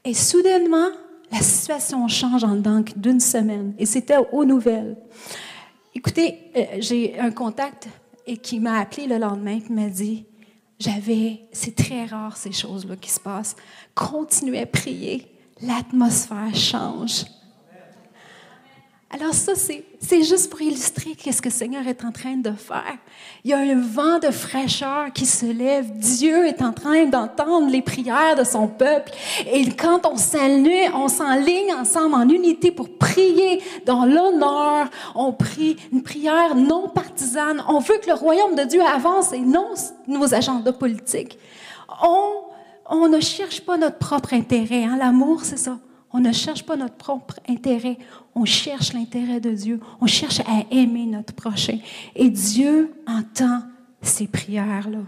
[0.04, 0.88] Et soudainement,
[1.30, 3.74] la situation change en donc d'une semaine.
[3.78, 4.96] Et c'était aux nouvelles.
[5.94, 7.88] Écoutez, euh, j'ai un contact
[8.26, 10.24] et qui m'a appelé le lendemain et m'a dit
[10.78, 13.54] j'avais, c'est très rare ces choses-là qui se passent.
[13.94, 15.28] Continuez à prier,
[15.60, 17.24] l'atmosphère change.
[19.14, 22.96] Alors ça, c'est juste pour illustrer qu'est-ce que le Seigneur est en train de faire.
[23.44, 25.98] Il y a un vent de fraîcheur qui se lève.
[25.98, 29.12] Dieu est en train d'entendre les prières de son peuple.
[29.52, 34.88] Et quand on s'aligne, on s'enligne ensemble en unité pour prier dans l'honneur.
[35.14, 37.62] On prie une prière non partisane.
[37.68, 39.74] On veut que le royaume de Dieu avance et non
[40.08, 41.38] nos agendas politiques.
[42.02, 42.44] On,
[42.88, 44.84] on ne cherche pas notre propre intérêt.
[44.84, 44.96] Hein.
[44.98, 45.76] L'amour, c'est ça.
[46.12, 47.98] On ne cherche pas notre propre intérêt,
[48.34, 51.78] on cherche l'intérêt de Dieu, on cherche à aimer notre prochain.
[52.14, 53.62] Et Dieu entend
[54.02, 54.98] ces prières-là.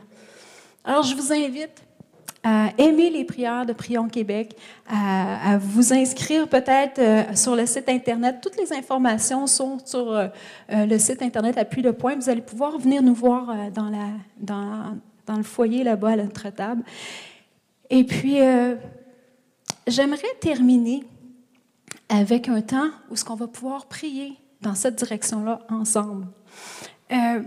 [0.85, 1.83] Alors, je vous invite
[2.43, 4.55] à aimer les prières de Prions Québec,
[4.87, 8.37] à, vous inscrire peut-être euh, sur le site Internet.
[8.43, 10.27] Toutes les informations sont sur euh,
[10.71, 12.17] euh, le site Internet Appui le Point.
[12.17, 13.91] Vous allez pouvoir venir nous voir dans,
[15.27, 16.83] dans le foyer là-bas à notre table.
[17.89, 18.37] Et puis,
[19.87, 21.05] J'aimerais terminer
[22.09, 26.27] avec un temps où ce qu'on va pouvoir prier dans cette direction-là ensemble.
[27.13, 27.43] Euh,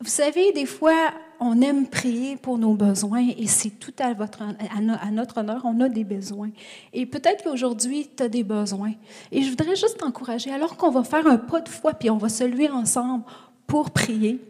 [0.00, 4.42] vous savez, des fois, on aime prier pour nos besoins et c'est tout à, votre,
[4.42, 6.50] à, notre honneur, on a des besoins.
[6.92, 8.94] Et peut-être qu'aujourd'hui, tu as des besoins.
[9.30, 12.16] Et je voudrais juste t'encourager, alors qu'on va faire un pas de foi, puis on
[12.16, 13.24] va se lever ensemble
[13.66, 14.40] pour prier,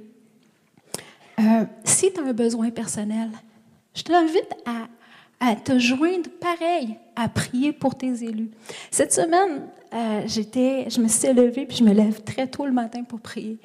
[1.39, 3.31] euh, si tu as un besoin personnel,
[3.95, 4.87] je t'invite à
[5.45, 8.53] à te joindre pareil, à prier pour tes élus.
[8.93, 12.71] Cette semaine, euh, j'étais, je me suis levée, puis je me lève très tôt le
[12.71, 13.59] matin pour prier.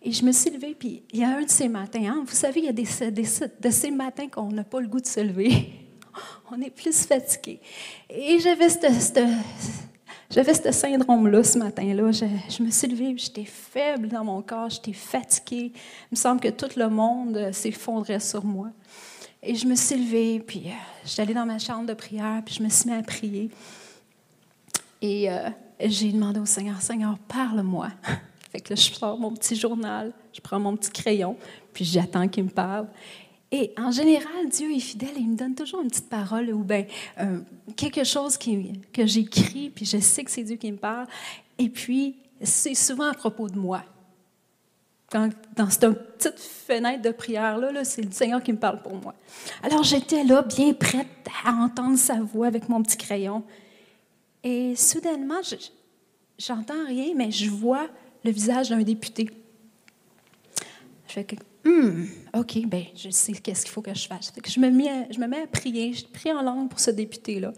[0.00, 2.36] Et je me suis levée, puis il y a un de ces matins, hein, vous
[2.36, 2.86] savez, il y a des,
[3.60, 5.72] de ces matins qu'on n'a pas le goût de se lever.
[6.52, 7.58] On est plus fatigué.
[8.08, 8.68] Et j'avais
[10.54, 12.12] ce syndrome-là ce matin-là.
[12.12, 15.72] Je, je, me suis levée, j'étais faible dans mon corps, j'étais fatiguée.
[15.74, 18.68] Il me semble que tout le monde s'effondrait sur moi.
[19.46, 20.70] Et je me suis levée, puis euh,
[21.04, 23.50] je suis allée dans ma chambre de prière, puis je me suis mis à prier.
[25.02, 27.88] Et euh, j'ai demandé au Seigneur, Seigneur, parle-moi.
[28.50, 31.36] fait que là, je sors mon petit journal, je prends mon petit crayon,
[31.74, 32.86] puis j'attends qu'il me parle.
[33.52, 36.64] Et en général, Dieu est fidèle et il me donne toujours une petite parole ou
[36.64, 36.86] bien
[37.20, 37.40] euh,
[37.76, 41.06] quelque chose qui, que j'écris, puis je sais que c'est Dieu qui me parle.
[41.58, 43.82] Et puis, c'est souvent à propos de moi
[45.12, 49.14] dans cette petite fenêtre de prière-là, c'est le Seigneur qui me parle pour moi.
[49.62, 51.06] Alors j'étais là, bien prête
[51.44, 53.44] à entendre sa voix avec mon petit crayon.
[54.42, 55.40] Et soudainement,
[56.38, 57.88] j'entends rien, mais je vois
[58.24, 59.30] le visage d'un député.
[61.06, 64.32] Je fais que, hum, OK, ben, je sais qu'est-ce qu'il faut que je fasse.
[64.44, 67.52] je, je me mets à prier, je prie en langue pour ce député-là.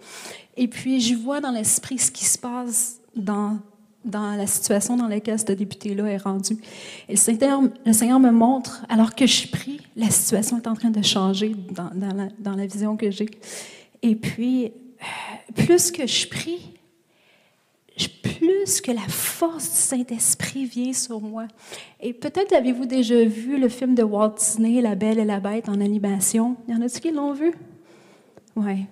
[0.57, 3.59] Et puis, je vois dans l'esprit ce qui se passe dans
[4.07, 6.57] dans la situation dans laquelle ce député-là est rendu.
[7.09, 7.61] Le Seigneur,
[8.21, 12.29] me montre, alors que je prie, la situation est en train de changer dans, la,
[12.39, 13.29] dans la, vision que j'ai.
[14.03, 14.73] Et puis,
[15.55, 16.77] plus que je prie,
[18.23, 21.47] plus que la force du Saint-Esprit vient sur moi.
[22.01, 25.69] Et peut-être avez-vous déjà vu le film de Walt Disney, La Belle et la Bête,
[25.69, 26.57] en animation.
[26.69, 27.53] Y en a-t-il qui l'ont vu?
[28.57, 28.87] Oui.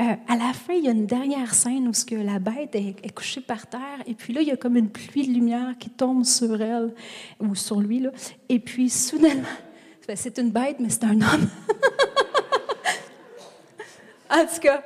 [0.00, 2.74] Euh, à la fin, il y a une dernière scène où ce que la bête
[2.74, 5.74] est, couchée par terre, et puis là, il y a comme une pluie de lumière
[5.78, 6.94] qui tombe sur elle,
[7.38, 8.10] ou sur lui, là.
[8.48, 9.46] Et puis, soudainement,
[10.14, 11.48] c'est une bête, mais c'est un homme.
[14.30, 14.82] en tout cas,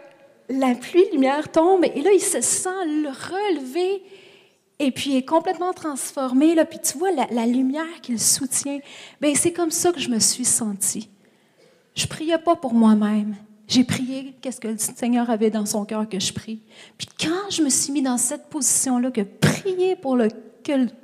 [0.48, 4.02] la pluie de lumière tombe, et là, il se sent relevé,
[4.80, 6.64] et puis il est complètement transformé, là.
[6.64, 8.80] Puis tu vois la, la lumière qu'il soutient.
[9.20, 11.08] Bien, c'est comme ça que je me suis sentie.
[11.94, 13.36] Je priais pas pour moi-même.
[13.68, 16.60] J'ai prié qu'est-ce que le Seigneur avait dans son cœur que je prie.
[16.96, 20.28] Puis quand je me suis mis dans cette position-là, que prier pour le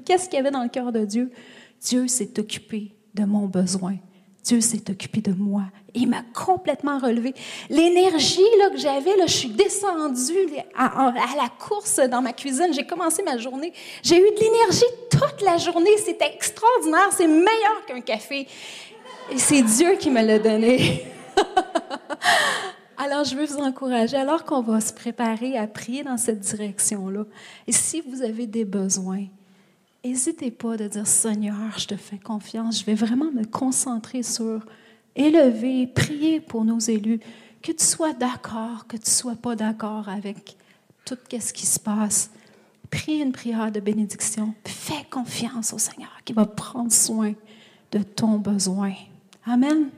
[0.04, 1.30] qu'est-ce qu'il y avait dans le cœur de Dieu,
[1.80, 3.96] Dieu s'est occupé de mon besoin.
[4.44, 5.62] Dieu s'est occupé de moi.
[5.94, 7.32] Il m'a complètement relevé.
[7.70, 8.40] L'énergie
[8.72, 12.72] que j'avais, je suis descendue à, à, la course dans ma cuisine.
[12.72, 13.72] J'ai commencé ma journée.
[14.02, 15.96] J'ai eu de l'énergie toute la journée.
[16.04, 17.10] C'était extraordinaire.
[17.12, 18.48] C'est meilleur qu'un café.
[19.30, 21.04] Et c'est Dieu qui me l'a donné.
[22.96, 27.24] Alors, je veux vous encourager, alors qu'on va se préparer à prier dans cette direction-là,
[27.66, 29.26] et si vous avez des besoins,
[30.04, 34.64] n'hésitez pas de dire, Seigneur, je te fais confiance, je vais vraiment me concentrer sur
[35.16, 37.20] élever, prier pour nos élus,
[37.62, 40.56] que tu sois d'accord, que tu ne sois pas d'accord avec
[41.04, 42.30] tout ce qui se passe.
[42.90, 44.54] Prie une prière de bénédiction.
[44.66, 47.32] Fais confiance au Seigneur qui va prendre soin
[47.90, 48.92] de ton besoin.
[49.46, 49.90] Amen.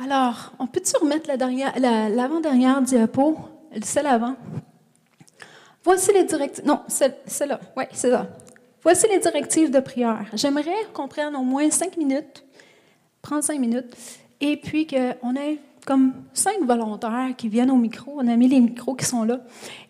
[0.00, 3.38] Alors, on peut-tu remettre l'avant-dernière diapo,
[3.80, 4.34] celle avant?
[5.84, 6.64] Voici les directives.
[6.66, 7.60] Non, celle-là.
[7.76, 8.26] oui, c'est ça.
[8.82, 10.26] Voici les directives de prière.
[10.34, 12.44] J'aimerais qu'on prenne au moins cinq minutes,
[13.22, 13.94] prendre cinq minutes,
[14.40, 18.14] et puis qu'on ait comme cinq volontaires qui viennent au micro.
[18.16, 19.42] On a mis les micros qui sont là,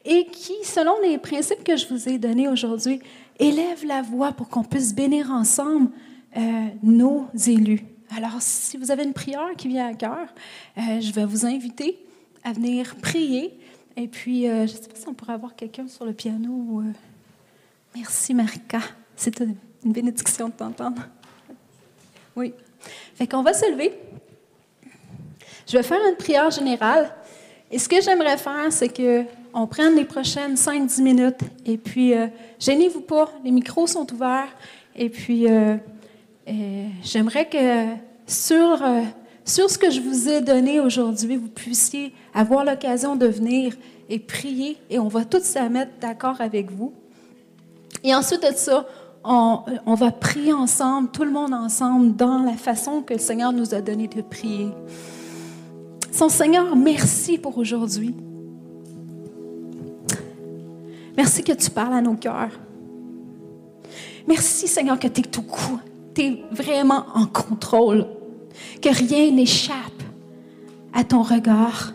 [0.05, 3.01] et qui, selon les principes que je vous ai donnés aujourd'hui,
[3.39, 5.89] élèvent la voix pour qu'on puisse bénir ensemble
[6.37, 7.94] euh, nos élus.
[8.11, 10.29] Alors, si vous avez une prière qui vient à cœur,
[10.79, 11.99] euh, je vais vous inviter
[12.45, 13.59] à venir prier.
[13.97, 16.83] Et puis, euh, je ne sais pas si on pourrait avoir quelqu'un sur le piano.
[16.83, 16.93] Euh.
[17.97, 18.81] Merci, Marika.
[19.17, 21.03] C'est une bénédiction de t'entendre.
[22.37, 22.53] Oui.
[23.15, 23.93] Fait qu'on va se lever.
[25.67, 27.15] Je vais faire une prière générale.
[27.71, 31.41] Et ce que j'aimerais faire, c'est qu'on prenne les prochaines 5-10 minutes.
[31.65, 32.13] Et puis,
[32.61, 34.55] gênez-vous pas, les micros sont ouverts.
[34.95, 35.47] Et puis,
[37.03, 37.95] j'aimerais que
[38.27, 39.03] sur, euh,
[39.45, 43.75] sur ce que je vous ai donné aujourd'hui, vous puissiez avoir l'occasion de venir
[44.09, 46.93] et prier, et on va tous se mettre d'accord avec vous.
[48.03, 48.87] Et ensuite de ça,
[49.25, 53.53] on, on, va prier ensemble, tout le monde ensemble, dans la façon que le Seigneur
[53.53, 54.69] nous a donné de prier.
[56.13, 58.15] Son Seigneur, merci pour aujourd'hui.
[61.17, 62.51] Merci que tu parles à nos cœurs.
[64.27, 65.79] Merci, Seigneur, que tu es tout coup
[66.15, 68.07] tu es vraiment en contrôle,
[68.81, 70.03] que rien n'échappe
[70.93, 71.93] à ton regard.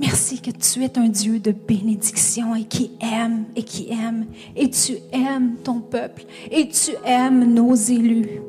[0.00, 4.26] Merci que tu es un Dieu de bénédiction et qui aime et qui aime.
[4.56, 8.40] Et tu aimes ton peuple et tu aimes nos élus.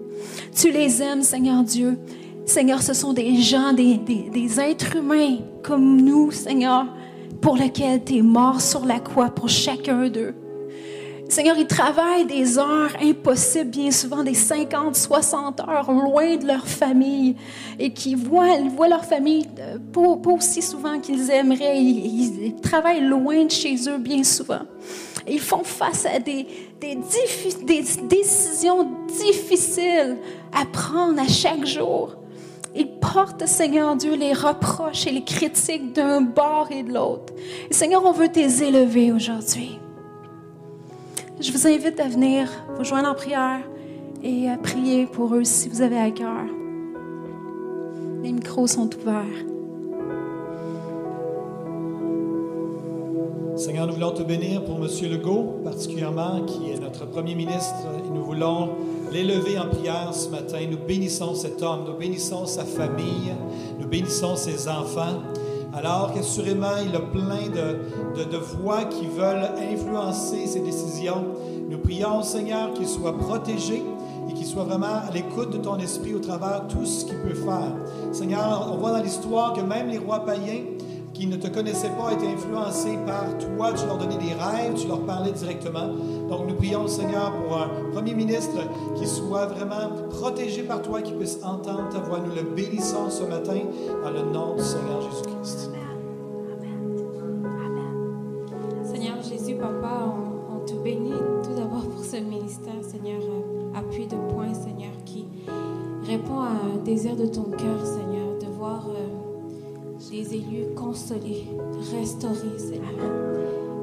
[0.56, 1.98] Tu les aimes, Seigneur Dieu.
[2.46, 6.86] Seigneur, ce sont des gens, des, des, des êtres humains comme nous, Seigneur,
[7.42, 10.36] pour lesquels tu es mort sur la croix pour chacun d'eux.
[11.30, 16.68] Seigneur, ils travaillent des heures impossibles, bien souvent des 50, 60 heures loin de leur
[16.68, 17.36] famille
[17.78, 21.80] et qui voient, voient leur famille euh, pas, aussi souvent qu'ils aimeraient.
[21.80, 24.62] Ils, travaillent loin de chez eux bien souvent.
[25.28, 26.48] Ils font face à des,
[26.82, 30.18] décisions difficiles
[30.52, 32.16] à prendre à chaque jour.
[32.76, 37.34] Ils portent, Seigneur Dieu, les reproches et les critiques d'un bord et de l'autre.
[37.70, 39.78] Seigneur, on veut t'élever aujourd'hui.
[41.42, 43.62] Je vous invite à venir vous joindre en prière
[44.22, 46.44] et à prier pour eux si vous avez à cœur.
[48.22, 49.24] Les micros sont ouverts.
[53.56, 54.88] Seigneur, nous voulons te bénir pour M.
[55.10, 58.72] Legault, particulièrement, qui est notre premier ministre, nous voulons
[59.14, 60.60] l'élever en prière ce matin.
[60.70, 63.34] Nous bénissons cet homme, nous bénissons sa famille,
[63.80, 65.22] nous bénissons ses enfants
[65.80, 71.24] alors qu'assurément, il a plein de, de, voix qui veulent influencer ses décisions.
[71.70, 73.82] Nous prions, Seigneur, qu'il soit protégé
[74.30, 77.18] et qu'il soit vraiment à l'écoute de ton esprit au travers de tout ce qu'il
[77.20, 77.76] peut faire.
[78.12, 80.64] Seigneur, on voit dans l'histoire que même les rois païens
[81.14, 83.74] qui ne te connaissaient pas étaient influencés par toi.
[83.74, 85.90] Tu leur donnais des rêves, tu leur parlais directement.
[86.30, 88.60] Donc nous prions, Seigneur, pour un premier ministre
[88.96, 92.20] qui soit vraiment protégé par toi, qui puisse entendre ta voix.
[92.20, 93.60] Nous le bénissons ce matin
[94.04, 95.72] dans le nom du Seigneur Jésus-Christ.
[98.84, 100.14] Seigneur Jésus, Papa,
[100.54, 101.14] on, te bénit
[101.44, 103.22] tout d'abord pour ce ministère, Seigneur,
[103.74, 105.26] appui de poing, Seigneur, qui
[106.06, 108.86] répond à un désir de ton cœur, Seigneur, de voir
[110.12, 111.46] des élus consolés,
[111.92, 112.90] restaurés, Seigneur.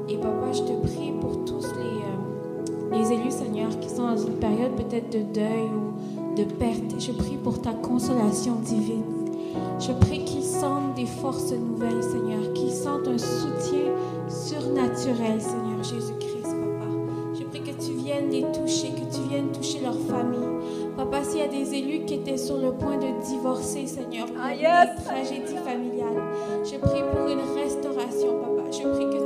[0.09, 2.26] Et papa, je te prie pour tous les, euh,
[2.91, 6.99] les élus, Seigneur, qui sont dans une période peut-être de deuil ou de perte.
[6.99, 9.03] Je prie pour ta consolation divine.
[9.79, 13.91] Je prie qu'ils sentent des forces nouvelles, Seigneur, qu'ils sentent un soutien
[14.27, 16.85] surnaturel, Seigneur Jésus-Christ, papa.
[17.39, 20.39] Je prie que tu viennes les toucher, que tu viennes toucher leur famille.
[20.95, 24.41] Papa, s'il y a des élus qui étaient sur le point de divorcer, Seigneur, pour
[24.43, 26.23] Ah, une tragédie familiale,
[26.63, 28.71] je prie pour une restauration, papa.
[28.71, 29.16] Je prie que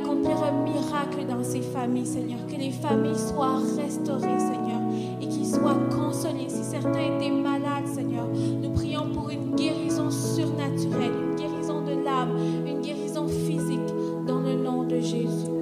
[0.00, 2.38] accomplir un miracle dans ces familles, Seigneur.
[2.46, 4.80] Que les familles soient restaurées, Seigneur,
[5.20, 6.48] et qu'ils soient consolés.
[6.48, 12.36] Si certains étaient malades, Seigneur, nous prions pour une guérison surnaturelle, une guérison de l'âme,
[12.66, 13.80] une guérison physique,
[14.26, 15.57] dans le nom de Jésus.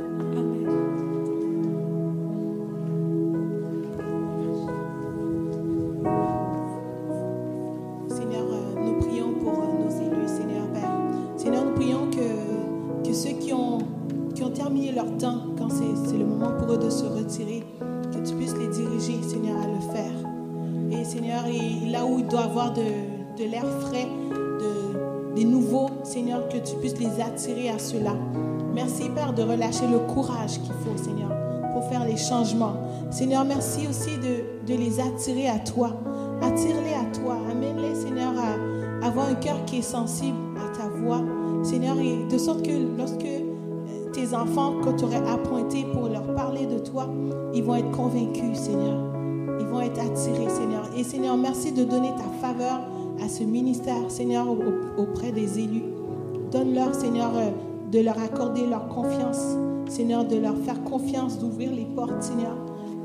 [22.65, 28.15] De, l'air frais, de, des nouveaux, Seigneur, que tu puisses les attirer à cela.
[28.75, 31.31] Merci, Père, de relâcher le courage qu'il faut, Seigneur,
[31.75, 32.77] pour faire les changements.
[33.11, 35.91] Seigneur, merci aussi de, de les attirer à toi.
[36.41, 37.37] Attire-les à toi.
[37.51, 41.23] Amène-les, Seigneur, à avoir un cœur qui est sensible à ta voix.
[41.63, 46.35] Seigneur, et de sorte que lorsque euh, tes enfants, que tu aurais appointés pour leur
[46.35, 47.11] parler de toi,
[47.53, 49.16] ils vont être convaincus, Seigneur.
[49.61, 50.85] Ils vont être attirés, Seigneur.
[50.97, 52.81] Et Seigneur, merci de donner ta faveur
[53.25, 55.85] à ce ministère, Seigneur, au- auprès des élus.
[56.51, 57.51] Donne-leur, Seigneur, euh,
[57.91, 59.57] de leur accorder leur confiance,
[59.89, 62.57] Seigneur, de leur faire confiance, d'ouvrir les portes, Seigneur.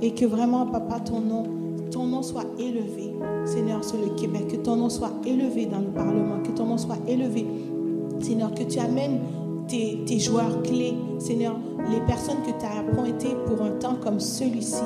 [0.02, 1.44] Et que vraiment, Papa, ton nom,
[1.92, 3.14] ton nom soit élevé,
[3.46, 4.48] Seigneur, sur le Québec.
[4.48, 6.42] Que ton nom soit élevé dans le Parlement.
[6.44, 7.46] Que ton nom soit élevé,
[8.20, 8.52] Seigneur.
[8.54, 9.20] Que tu amènes
[9.68, 11.56] tes, tes joueurs clés, Seigneur,
[11.90, 14.82] les personnes que tu as appointées pour un temps comme celui-ci.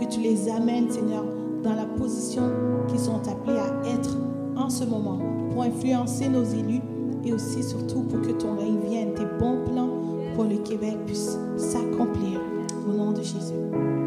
[0.00, 1.24] Que tu les amènes, Seigneur,
[1.62, 2.42] dans la position
[2.88, 4.16] qu'ils sont appelés à être
[4.56, 5.18] en ce moment
[5.50, 6.80] pour influencer nos élus
[7.22, 9.90] et aussi surtout pour que ton règne vienne, tes bons plans
[10.34, 12.40] pour le Québec puissent s'accomplir
[12.88, 13.99] au nom de Jésus.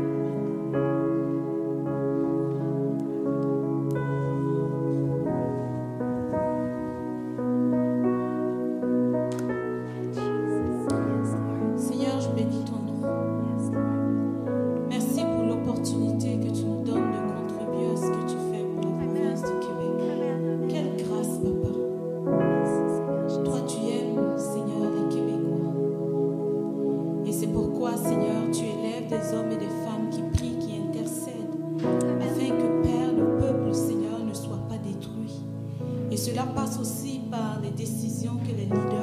[36.80, 39.03] Aussi par les décisions que les leaders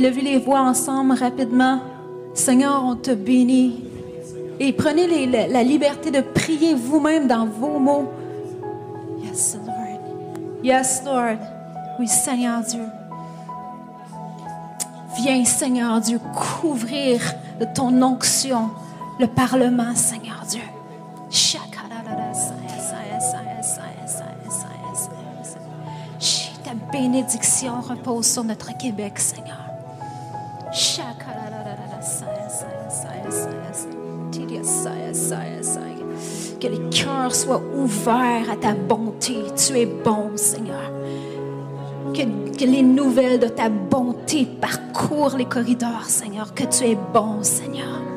[0.00, 1.80] et levez les voix ensemble rapidement.
[2.32, 3.84] Seigneur, on te bénit.
[4.58, 8.10] Et prenez la, la, liberté de prier vous-même dans vos mots.
[9.22, 10.00] Yes, Lord.
[10.62, 11.38] Yes, Lord.
[11.98, 12.84] Oui, Seigneur Dieu.
[15.16, 17.20] Viens, Seigneur Dieu, couvrir
[17.58, 18.70] de ton onction
[19.18, 20.60] le Parlement, Seigneur Dieu.
[26.64, 29.59] Ta bénédiction repose sur notre Québec, Seigneur.
[36.60, 39.36] Que les cœurs soient ouverts à ta bonté.
[39.56, 40.92] Tu es bon, Seigneur.
[42.14, 46.54] Que, les nouvelles de ta bonté parcourent les corridors, Seigneur.
[46.54, 48.09] Que tu es bon, Seigneur.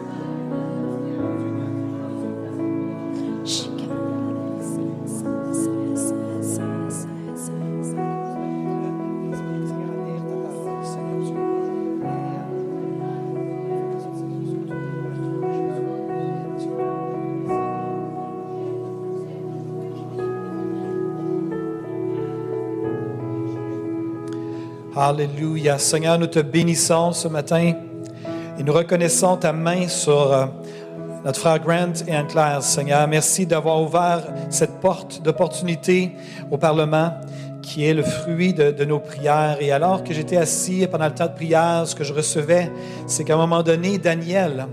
[25.05, 25.77] Alléluia.
[25.79, 27.73] Seigneur, nous te bénissons ce matin
[28.57, 30.45] et nous reconnaissons ta main sur euh,
[31.25, 32.63] notre frère Grant et Anne-Claire.
[32.63, 36.13] Seigneur, merci d'avoir ouvert cette porte d'opportunité
[36.49, 37.15] au Parlement
[37.61, 39.57] qui est le fruit de, de nos prières.
[39.59, 42.71] Et alors que j'étais assis pendant le temps de prière, ce que je recevais,
[43.05, 44.67] c'est qu'à un moment donné, Daniel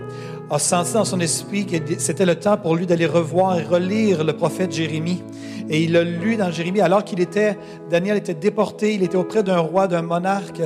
[0.49, 4.23] a senti dans son esprit que c'était le temps pour lui d'aller revoir et relire
[4.23, 5.25] le prophète Jérémie.
[5.71, 7.57] Et il l'a lu dans Jérémie alors qu'il était,
[7.89, 10.61] Daniel était déporté, il était auprès d'un roi, d'un monarque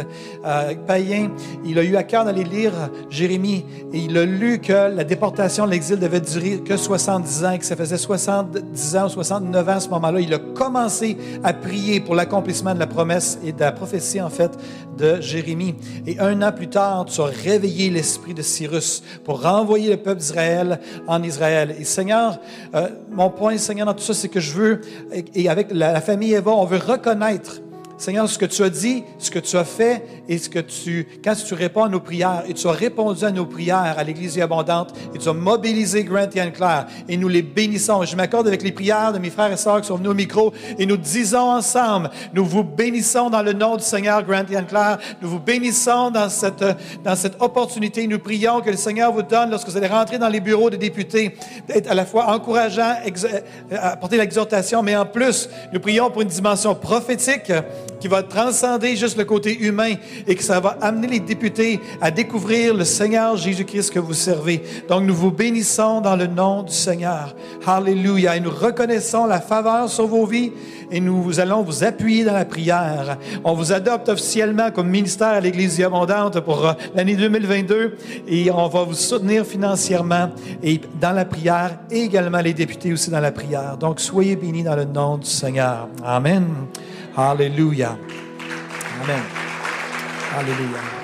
[0.45, 1.31] euh, païen.
[1.65, 2.73] Il a eu à cœur d'aller lire
[3.11, 7.67] Jérémie et il a lu que la déportation, l'exil devait durer que 70 ans que
[7.67, 10.21] ça faisait 70 ans ou 69 ans à ce moment-là.
[10.21, 14.31] Il a commencé à prier pour l'accomplissement de la promesse et de la prophétie en
[14.31, 14.53] fait
[14.97, 15.75] de Jérémie.
[16.07, 20.21] Et un an plus tard, tu as réveillé l'esprit de Cyrus pour renvoyer le peuple
[20.21, 21.75] d'Israël en Israël.
[21.79, 22.39] Et Seigneur,
[22.75, 24.81] euh, mon point, Seigneur, dans tout ça, c'est que je veux,
[25.35, 27.61] et avec la, la famille Eva, on veut reconnaître
[28.05, 31.09] Seigneur, ce que tu as dit, ce que tu as fait et ce que tu,
[31.25, 34.39] quand tu réponds à nos prières, et tu as répondu à nos prières à l'Église
[34.39, 38.05] abondante, et tu as mobilisé Grant et Anne-Claire, et nous les bénissons.
[38.05, 40.53] Je m'accorde avec les prières de mes frères et sœurs qui sont venus au micro,
[40.79, 44.99] et nous disons ensemble, nous vous bénissons dans le nom du Seigneur, Grant et Anne-Claire.
[45.23, 46.65] Nous vous bénissons dans cette,
[47.03, 48.07] dans cette opportunité.
[48.07, 50.77] Nous prions que le Seigneur vous donne, lorsque vous allez rentrer dans les bureaux des
[50.77, 51.37] députés,
[51.69, 53.41] d'être à la fois encourageant, ex- euh,
[53.81, 57.51] apporter l'exhortation, mais en plus, nous prions pour une dimension prophétique
[58.05, 59.95] qui va transcender juste le côté humain
[60.27, 64.63] et que ça va amener les députés à découvrir le Seigneur Jésus-Christ que vous servez.
[64.91, 67.35] Donc, nous vous bénissons dans le nom du Seigneur.
[67.67, 68.37] Alléluia.
[68.37, 70.53] Et nous reconnaissons la faveur sur vos vies
[70.95, 73.19] et nous allons vous appuyer dans la prière.
[73.43, 77.97] On vous adopte officiellement comme ministère à l'Église Abondante pour euh, l'année 2022
[78.29, 80.31] et on va vous soutenir financièrement
[80.63, 83.77] et dans la prière et également les députés aussi dans la prière.
[83.77, 85.89] Donc, soyez bénis dans le nom du Seigneur.
[86.05, 86.47] Amen.
[87.17, 87.97] Alléluia.
[89.03, 89.23] Amen.
[90.39, 91.04] Alléluia.